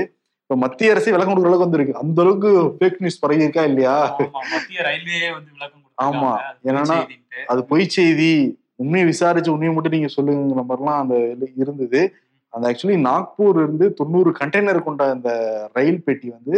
இப்ப 0.50 0.58
மத்திய 0.62 0.92
அரசு 0.92 1.10
விளக்கம் 1.10 1.32
கொடுக்குற 1.32 1.50
அளவுக்கு 1.50 1.66
வந்திருக்கு. 1.66 1.94
அந்த 2.02 2.18
அளவுக்கு 2.24 2.50
ஃபேக் 2.76 3.00
நியூஸ் 3.00 3.20
பரவி 3.20 3.44
இருக்கா 3.44 3.64
இல்லையா 3.70 3.96
மத்திய 4.52 4.78
ரயில்வேயே 4.86 5.30
வந்து 5.34 5.50
விளக்கம் 5.56 5.84
ஆமா, 5.98 6.30
என்னன்னா-. 6.66 7.00
அது 7.48 7.62
பொய் 7.70 7.94
செய்தி 7.94 8.30
உண்மையை 8.80 9.06
விசாரிச்சு 9.08 9.52
உண்மையை 9.54 9.74
மட்டும் 9.76 9.96
நீங்க 9.96 10.10
சொல்லுங்கிற 10.14 10.64
மாதிரிலாம் 10.64 11.02
அந்த 11.04 11.16
இருந்தது. 11.62 12.02
அந்த 12.54 12.66
ஆக்சுவலி 12.70 12.98
நாக்பூர் 13.04 13.58
இருந்து 13.60 13.86
தொண்ணூறு 13.94 14.30
கண்டெய்னர் 14.38 14.80
கொண்ட 14.84 15.04
அந்த 15.16 15.30
ரயில் 15.76 16.04
பெட்டி 16.04 16.28
வந்து 16.32 16.56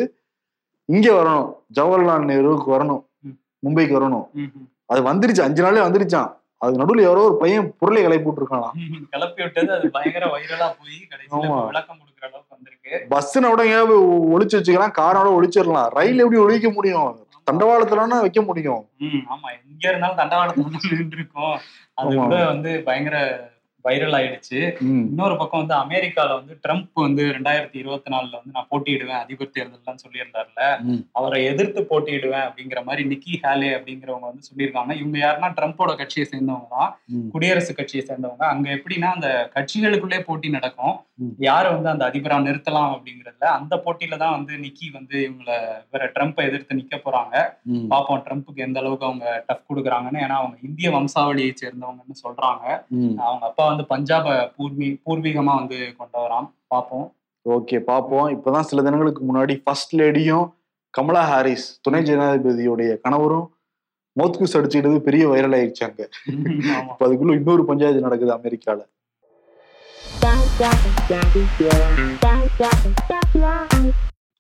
இங்க 0.90 1.08
வரணும். 1.16 1.48
ஜவஹர்லால் 1.76 2.30
நேருவுக்கு 2.30 2.70
வரணும். 2.76 3.02
மும்பைக்கு 3.64 3.98
வரணும். 3.98 4.28
அது 4.90 5.02
வந்துருச்சு. 5.08 5.46
அஞ்சு 5.48 5.64
நாளே 5.64 5.82
வந்துருச்சான் 5.84 6.30
அது 6.62 6.80
நடுவுல 6.80 7.02
யாரோ 7.04 7.22
ஒரு 7.26 7.36
பையன் 7.40 7.68
பொருளை 7.80 8.00
கிளப்பி 8.02 8.24
போட்டுருக்கானா 8.24 8.70
ம், 8.80 9.04
கிளப்பி 9.12 9.42
விட்டது 9.44 9.72
அது 9.76 9.90
பயங்கர 9.94 10.26
வைரலா 10.32 10.68
போய் 10.78 10.98
கடைசியில 11.12 11.52
விளக்கம் 11.68 12.00
எங்கேயாவது 12.90 14.02
ஒளிச்சு 14.04 14.62
வச்சுக்கலாம்? 14.62 14.94
காரோட 15.00 15.30
ஒளிச்சிடலாம். 15.40 15.90
ரயில் 15.90 16.20
எப்படி 16.20 16.42
ஒழிக்க 16.42 16.70
முடியும்? 16.70 17.28
தண்டவாளத்துலன்னா 17.52 18.20
வைக்க 18.20 18.42
முடியும். 18.42 18.90
ஆமா. 19.04 19.50
எங்க 19.72 19.90
இருந்தாலும் 19.90 20.18
தண்டவாளத்துல 20.18 20.98
நின்று 20.98 21.18
இருக்கோம் 21.18 21.60
அது 21.94 22.18
வந்து 22.18 22.82
பயங்கர 22.82 23.18
வைரல் 23.86 24.16
ஆயிடுச்சு. 24.18 24.60
இன்னொரு 25.06 25.36
பக்கம் 25.38 25.62
வந்து 25.62 25.76
அமெரிக்கால 25.78 26.30
வந்து 26.36 26.54
ட்ரம்ப் 26.64 27.00
வந்து 27.00 27.24
ரெண்டாயிரத்தி 27.36 27.78
இருபத்தி 27.82 28.10
நாலுல 28.14 28.40
வந்து 28.40 28.56
நான் 28.56 28.70
போட்டியிடுவேன் 28.72 29.22
அதிபர் 29.22 29.54
தேர்தல்லாம் 29.56 30.02
சொல்லியிருந்தாருல. 30.04 30.64
அவரை 31.16 31.40
எதிர்த்து 31.46 31.82
போட்டியிடுவேன் 31.90 32.46
அப்படிங்கிற 32.48 32.82
மாதிரி 32.86 33.04
நிக்கி 33.12 33.34
ஹேலே 33.44 33.72
அப்படிங்கிறவங்க 33.78 34.30
வந்து 34.32 34.48
சொல்லியிருக்காங்க 34.50 34.94
இவங்க 35.00 35.18
யாருன்னா 35.20 35.52
ட்ரம்ப்போட 35.58 35.94
கட்சியை 35.98 36.26
சேர்ந்தவங்க 36.28 36.70
தான். 36.76 36.92
குடியரசு 37.34 37.74
கட்சியை 37.74 38.04
சேர்ந்தவங்க 38.04 38.46
அங்க 38.50 38.68
எப்படின்னா 38.78 39.12
அந்த 39.12 39.30
கட்சிகளுக்குள்ளே 39.56 40.20
போட்டி 40.24 40.50
நடக்கும். 40.50 40.96
யாரை 41.46 41.70
வந்து 41.72 41.90
அந்த 41.92 42.04
அதிபரா 42.10 42.36
நிறுத்தலாம் 42.44 42.92
அப்படிங்கறதுல 42.92 43.48
அந்த 43.56 43.76
போட்டியில 43.84 44.18
தான் 44.18 44.36
வந்து 44.36 44.54
நிக்கி 44.62 44.88
வந்து 44.94 45.16
இவங்கள 45.26 45.50
வேற 45.94 46.04
ட்ரம்ப்பை 46.16 46.44
எதிர்த்து 46.50 46.78
நிக்க 46.80 46.96
போறாங்க 47.00 47.34
ம். 47.72 47.88
பாப்போம் 47.92 48.24
ட்ரம்ப்புக்கு 48.26 48.66
எந்த 48.66 48.80
அளவுக்கு 48.82 49.08
அவங்க 49.08 49.26
டஃப் 49.48 49.68
கொடுக்குறாங்கன்னு 49.70 50.24
ஏன்னா 50.24 50.38
அவங்க 50.40 50.58
இந்திய 50.68 50.90
வம்சாவளியை 50.96 51.52
சேர்ந்தவங்கன்னு 51.60 52.16
சொல்றாங்க. 52.24 52.64
அவங்க 53.24 53.44
அப்பா 53.50 53.66
வந்து 53.72 53.86
பஞ்சாப 53.94 54.36
பூர்வீ 54.58 54.90
பூர்வீகமா 55.06 55.54
வந்து 55.62 55.80
கொண்டவராம். 56.00 56.50
பார்ப்போம். 56.68 57.08
ஓகே 57.46 57.78
பார்ப்போம். 57.80 58.28
இப்பதான் 58.36 58.68
சில 58.70 58.82
தினங்களுக்கு 58.82 59.22
முன்னாடி 59.30 59.56
ஃபர்ஸ்ட் 59.64 59.96
லேடியும் 59.96 60.46
கமலா 60.94 61.24
ஹாரிஸ் 61.32 61.68
துணை 61.82 62.00
ஜனாதிபதியுடைய 62.04 62.92
கணவரும் 63.02 63.48
மோத்குஸ் 64.20 64.56
அடிச்சுக்கிட்டது 64.58 64.98
பெரிய 65.08 65.24
வைரல் 65.30 65.56
ஆயிடுச்சாங்க 65.58 66.02
ஆமா. 66.76 66.90
இப்ப 66.92 67.08
அதுக்குள்ள 67.08 67.34
இன்னொரு 67.34 67.66
பஞ்சாயத்து 67.66 68.06
நடக்குது 68.08 68.34
அமெரிக்கால. 68.38 68.80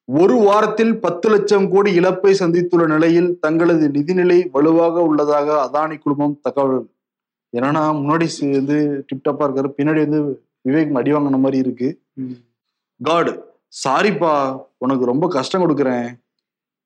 ஒரு 0.07 0.36
வாரத்தில் 0.36 0.93
பத்து 1.00 1.27
லட்சம் 1.29 1.65
கோடி 1.71 1.91
இழப்பை 2.00 2.31
சந்தித்துள்ள 2.33 2.86
நிலையில் 2.88 3.29
தங்களது 3.39 3.88
நிதிநிலை 3.88 4.38
வலுவாக 4.51 5.01
உள்ளதாக 5.01 5.48
அதானி 5.65 5.98
குழுமம் 6.00 6.39
தகவல். 6.41 6.83
என்னன்னா 7.53 7.84
முன்னாடி 8.00 8.25
வந்து 8.58 8.77
டிப்டாப்பா 9.10 9.46
இருக்காரு 9.46 9.70
பின்னாடி 9.77 10.01
வந்து 10.06 10.20
விவேக் 10.68 10.97
அடி 11.00 11.12
வாங்கின 11.13 11.39
மாதிரி 11.39 11.58
இருக்கு. 11.65 11.89
காட் 13.02 13.32
சாரிப்பா 13.84 14.34
உனக்கு 14.78 15.06
ரொம்ப 15.12 15.26
கஷ்டம் 15.28 15.63
கொடுக்குறேன். 15.63 16.08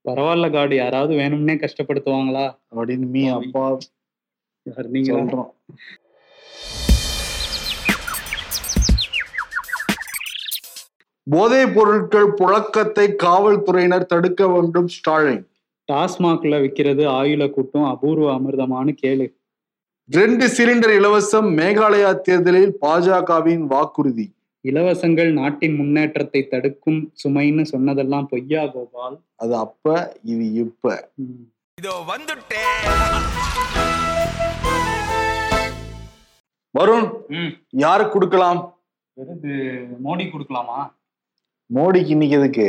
பரவாயில்ல 0.05 0.47
காடு 0.51 0.75
யாராவது 0.75 1.13
வேணும்னே 1.15 1.55
கஷ்டப்படுத்துவாங்களா? 1.63 2.45
அப்படின்னு 2.71 3.07
மீ 3.15 3.23
அப்பா 3.39 3.65
யார் 4.65 4.89
நீங்களா 4.95 5.19
சொல்றோம். 5.19 5.51
போதைப் 11.27 11.75
பொருட்கள் 11.75 12.29
புழக்கத்தை 12.39 13.05
காவல்துறையினர் 13.25 14.05
தடுக்க 14.05 14.47
வேண்டும் 14.47 14.89
ஸ்டாலின். 14.95 15.43
டாஸ்மாக்ல 15.89 16.55
விக்கிறது 16.63 17.03
ஆயுள 17.19 17.43
கூட்டம் 17.49 17.87
அபூர்வ 17.93 18.27
அமிர்தமானு 18.37 18.93
கேளு. 19.03 19.27
ரெண்டு 20.09 20.45
சிலிண்டர் 20.55 20.93
இலவசம் 20.97 21.47
மேகாலயா 21.57 22.09
தேர்தலில் 22.25 22.73
பாஜகவின் 22.81 23.61
வாக்குறுதி. 23.73 24.25
இலவசங்கள் 24.65 25.29
நாட்டின் 25.37 25.75
முன்னேற்றத்தை 25.79 26.41
தடுக்கும் 26.51 26.99
சுமைன்னு 27.21 27.63
சொன்னதெல்லாம் 27.71 28.27
பொய்யா 28.31 28.63
கோபால்? 28.73 29.15
அது 29.43 29.53
அப்ப 29.65 29.93
இது 30.33 30.45
இப்ப. 30.63 30.93
இதோ 31.77 31.93
வந்துட்டேன் 32.11 32.83
வருண். 36.75 37.07
யாருக்கு 37.83 38.13
கொடுக்கலாம்? 38.15 38.61
மோடி 40.07 40.27
கொடுக்கலாமா? 40.27 40.79
மோடிக்கு 41.73 42.09
இன்னைக்கு 42.09 42.35
எதுக்கு? 42.35 42.65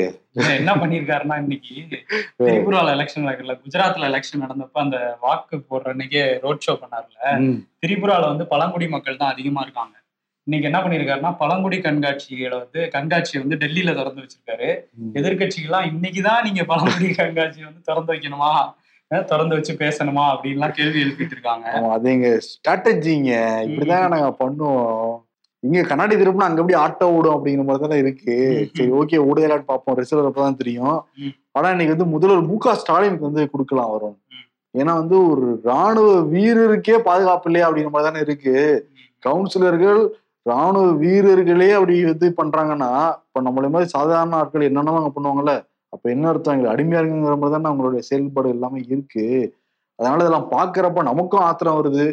என்ன 0.59 0.75
பண்ணிருக்காருன்னா 0.75 1.37
இன்னைக்கு 1.38 1.75
திரிபுரால 2.47 2.93
எலெக்ஷன் 2.95 3.25
நடக்கல. 3.27 3.55
குஜராத்ல 3.62 4.09
எலெக்ஷன் 4.09 4.43
நடந்தப்ப 4.43 4.73
அந்த 4.73 5.17
வாக்கு 5.21 5.57
போடுற 5.71 5.93
அன்னைக்கே 5.93 6.40
ரோட் 6.40 6.64
ஷோ 6.67 6.79
பண்ணார்ல. 6.83 7.19
திரிபுரால 7.87 8.25
வந்து 8.27 8.47
பழங்குடி 8.47 8.88
மக்கள் 8.88 9.17
தான் 9.17 9.33
அதிகமா 9.33 9.61
இருக்காங்க. 9.61 9.95
இன்னைக்கு 10.47 10.69
என்ன 10.69 10.79
பண்ணிருக்காருன்னா 10.81 11.37
பழங்குடி 11.37 11.79
கண்காட்சிகளை 11.79 12.57
வந்து 12.59 12.90
கண்காட்சியை 12.90 13.43
வந்து 13.43 13.57
டெல்லியில 13.57 13.95
திறந்து 13.95 14.23
வச்சிருக்காரு. 14.23 14.71
எதிர்கட்சிகள்லாம் 15.14 15.88
இன்னைக்குதான் 15.93 16.43
நீங்க 16.43 16.64
பழங்குடி 16.64 17.14
கண்காட்சியை 17.14 17.67
வந்து 17.67 17.83
திறந்து 17.83 18.12
வைக்கணுமா? 18.14 18.53
திறந்து 19.11 19.55
வச்சு 19.55 19.73
பேசணுமா? 19.75 20.25
அப்படின்லாம் 20.35 20.71
கேள்வி 20.71 21.03
எழுப்பிட்டு 21.05 21.35
இருக்காங்க. 21.37 21.67
அது 21.88 22.11
எங்க 22.11 22.40
ஸ்ட்ராட்டஜிங்க 22.49 23.33
இப்படிதான் 23.69 24.09
நாங்க 24.09 24.33
பண்ணுவோம். 24.40 25.14
இங்க 25.66 25.83
கண்ணாடி 25.90 26.14
திருப்பினா 26.20 26.48
அங்க 26.48 26.61
எப்படி 26.62 26.77
ஆட்டோ 26.85 27.07
ஓடும் 27.16 27.35
அப்படிங்கிற 27.37 27.64
மாதிரி 27.68 27.85
தானே 27.85 27.98
இருக்கு. 28.05 28.35
சரி 28.77 28.90
ஓகே 29.00 29.18
ஓடுதலான்னு 29.29 29.70
பார்ப்போம். 29.70 29.96
ரிசல்ட் 30.00 30.29
அப்பதான் 30.31 30.61
தெரியும். 30.62 30.98
ஆனா 31.57 31.68
இன்னைக்கு 31.74 31.94
வந்து 31.96 32.12
முதல்வர் 32.14 32.48
மு 32.50 32.57
க 32.64 32.74
ஸ்டாலினுக்கு 32.81 33.29
வந்து 33.29 33.44
கொடுக்கலாம் 33.53 33.92
வரும். 33.94 34.16
ஏன்னா 34.74 34.92
வந்து 35.00 35.16
ஒரு 35.31 35.46
ராணுவ 35.70 36.11
வீரருக்கே 36.35 36.96
பாதுகாப்பு 37.09 37.48
இல்லையா 37.50 37.66
அப்படிங்கிற 37.68 37.92
மாதிரி 37.94 38.09
தானே 38.09 38.22
இருக்கு. 38.27 38.55
கவுன்சிலர்கள் 39.27 40.00
ராணுவ 40.46 40.87
வீரர்களே 41.03 41.68
அப்படி 41.79 41.94
இது 41.98 42.29
பண்றாங்கன்னா 42.40 42.90
இப்ப 43.27 43.42
நம்மள 43.46 43.68
மாதிரி 43.74 43.88
சாதாரண 43.96 44.37
ஆட்கள் 44.40 44.68
என்னென்னமோ 44.68 44.98
அங்க 45.00 45.12
பண்ணுவாங்கல்ல 45.14 45.55
அப்ப 45.94 46.05
என்ன 46.14 46.24
அர்த்தம்? 46.31 46.55
எங்களுக்கு 46.55 46.74
அடிமையா 46.74 47.00
இருக்குங்கிற 47.00 47.37
மாதிரி 47.40 47.55
தானே 47.57 47.68
அவங்களுடைய 47.70 48.03
செயல்பாடு 48.09 48.48
எல்லாமே 48.55 48.81
இருக்கு. 48.92 49.27
அதனால 49.98 50.22
இதெல்லாம் 50.22 50.48
பாக்குறப்ப 50.55 51.03
நமக்கும் 51.11 51.44
ஆத்திரம் 51.48 51.79
வருது. 51.81 52.07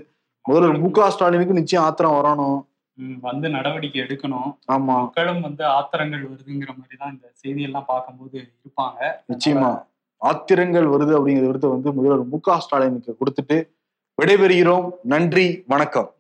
முதல்வர் 0.46 0.84
மு 0.84 0.90
க 0.98 1.10
ஸ்டாலினுக்கு 1.16 1.60
நிச்சயம் 1.60 1.86
ஆத்திரம் 1.88 2.18
வரணும். 2.20 2.60
வந்து 3.22 3.50
நடவடிக்கை 3.50 4.02
எடுக்கணும். 4.02 4.58
ஆமா. 4.72 4.86
மக்களும் 4.86 5.42
வந்து 5.42 5.64
ஆத்திரங்கள் 5.64 6.28
வருதுங்கிற 6.28 6.78
மாதிரி 6.78 6.96
தான் 6.98 7.12
இந்த 7.12 7.32
செய்தியெல்லாம் 7.46 7.84
பார்க்கும்போது 7.88 8.52
இருப்பாங்க. 8.66 9.12
நிச்சயமா. 9.30 9.84
ஆத்திரங்கள் 10.22 10.88
வருது 10.88 11.18
அப்படிங்கிற 11.18 11.46
விருதை 11.46 11.70
வந்து 11.70 11.94
முதல்வர் 11.94 12.26
மு 12.26 12.40
க 12.40 12.60
ஸ்டாலினுக்கு 12.60 13.18
கொடுத்துட்டு 13.20 13.70
விடைபெறுகிறோம். 14.22 14.92
நன்றி 15.04 15.64
வணக்கம். 15.68 16.12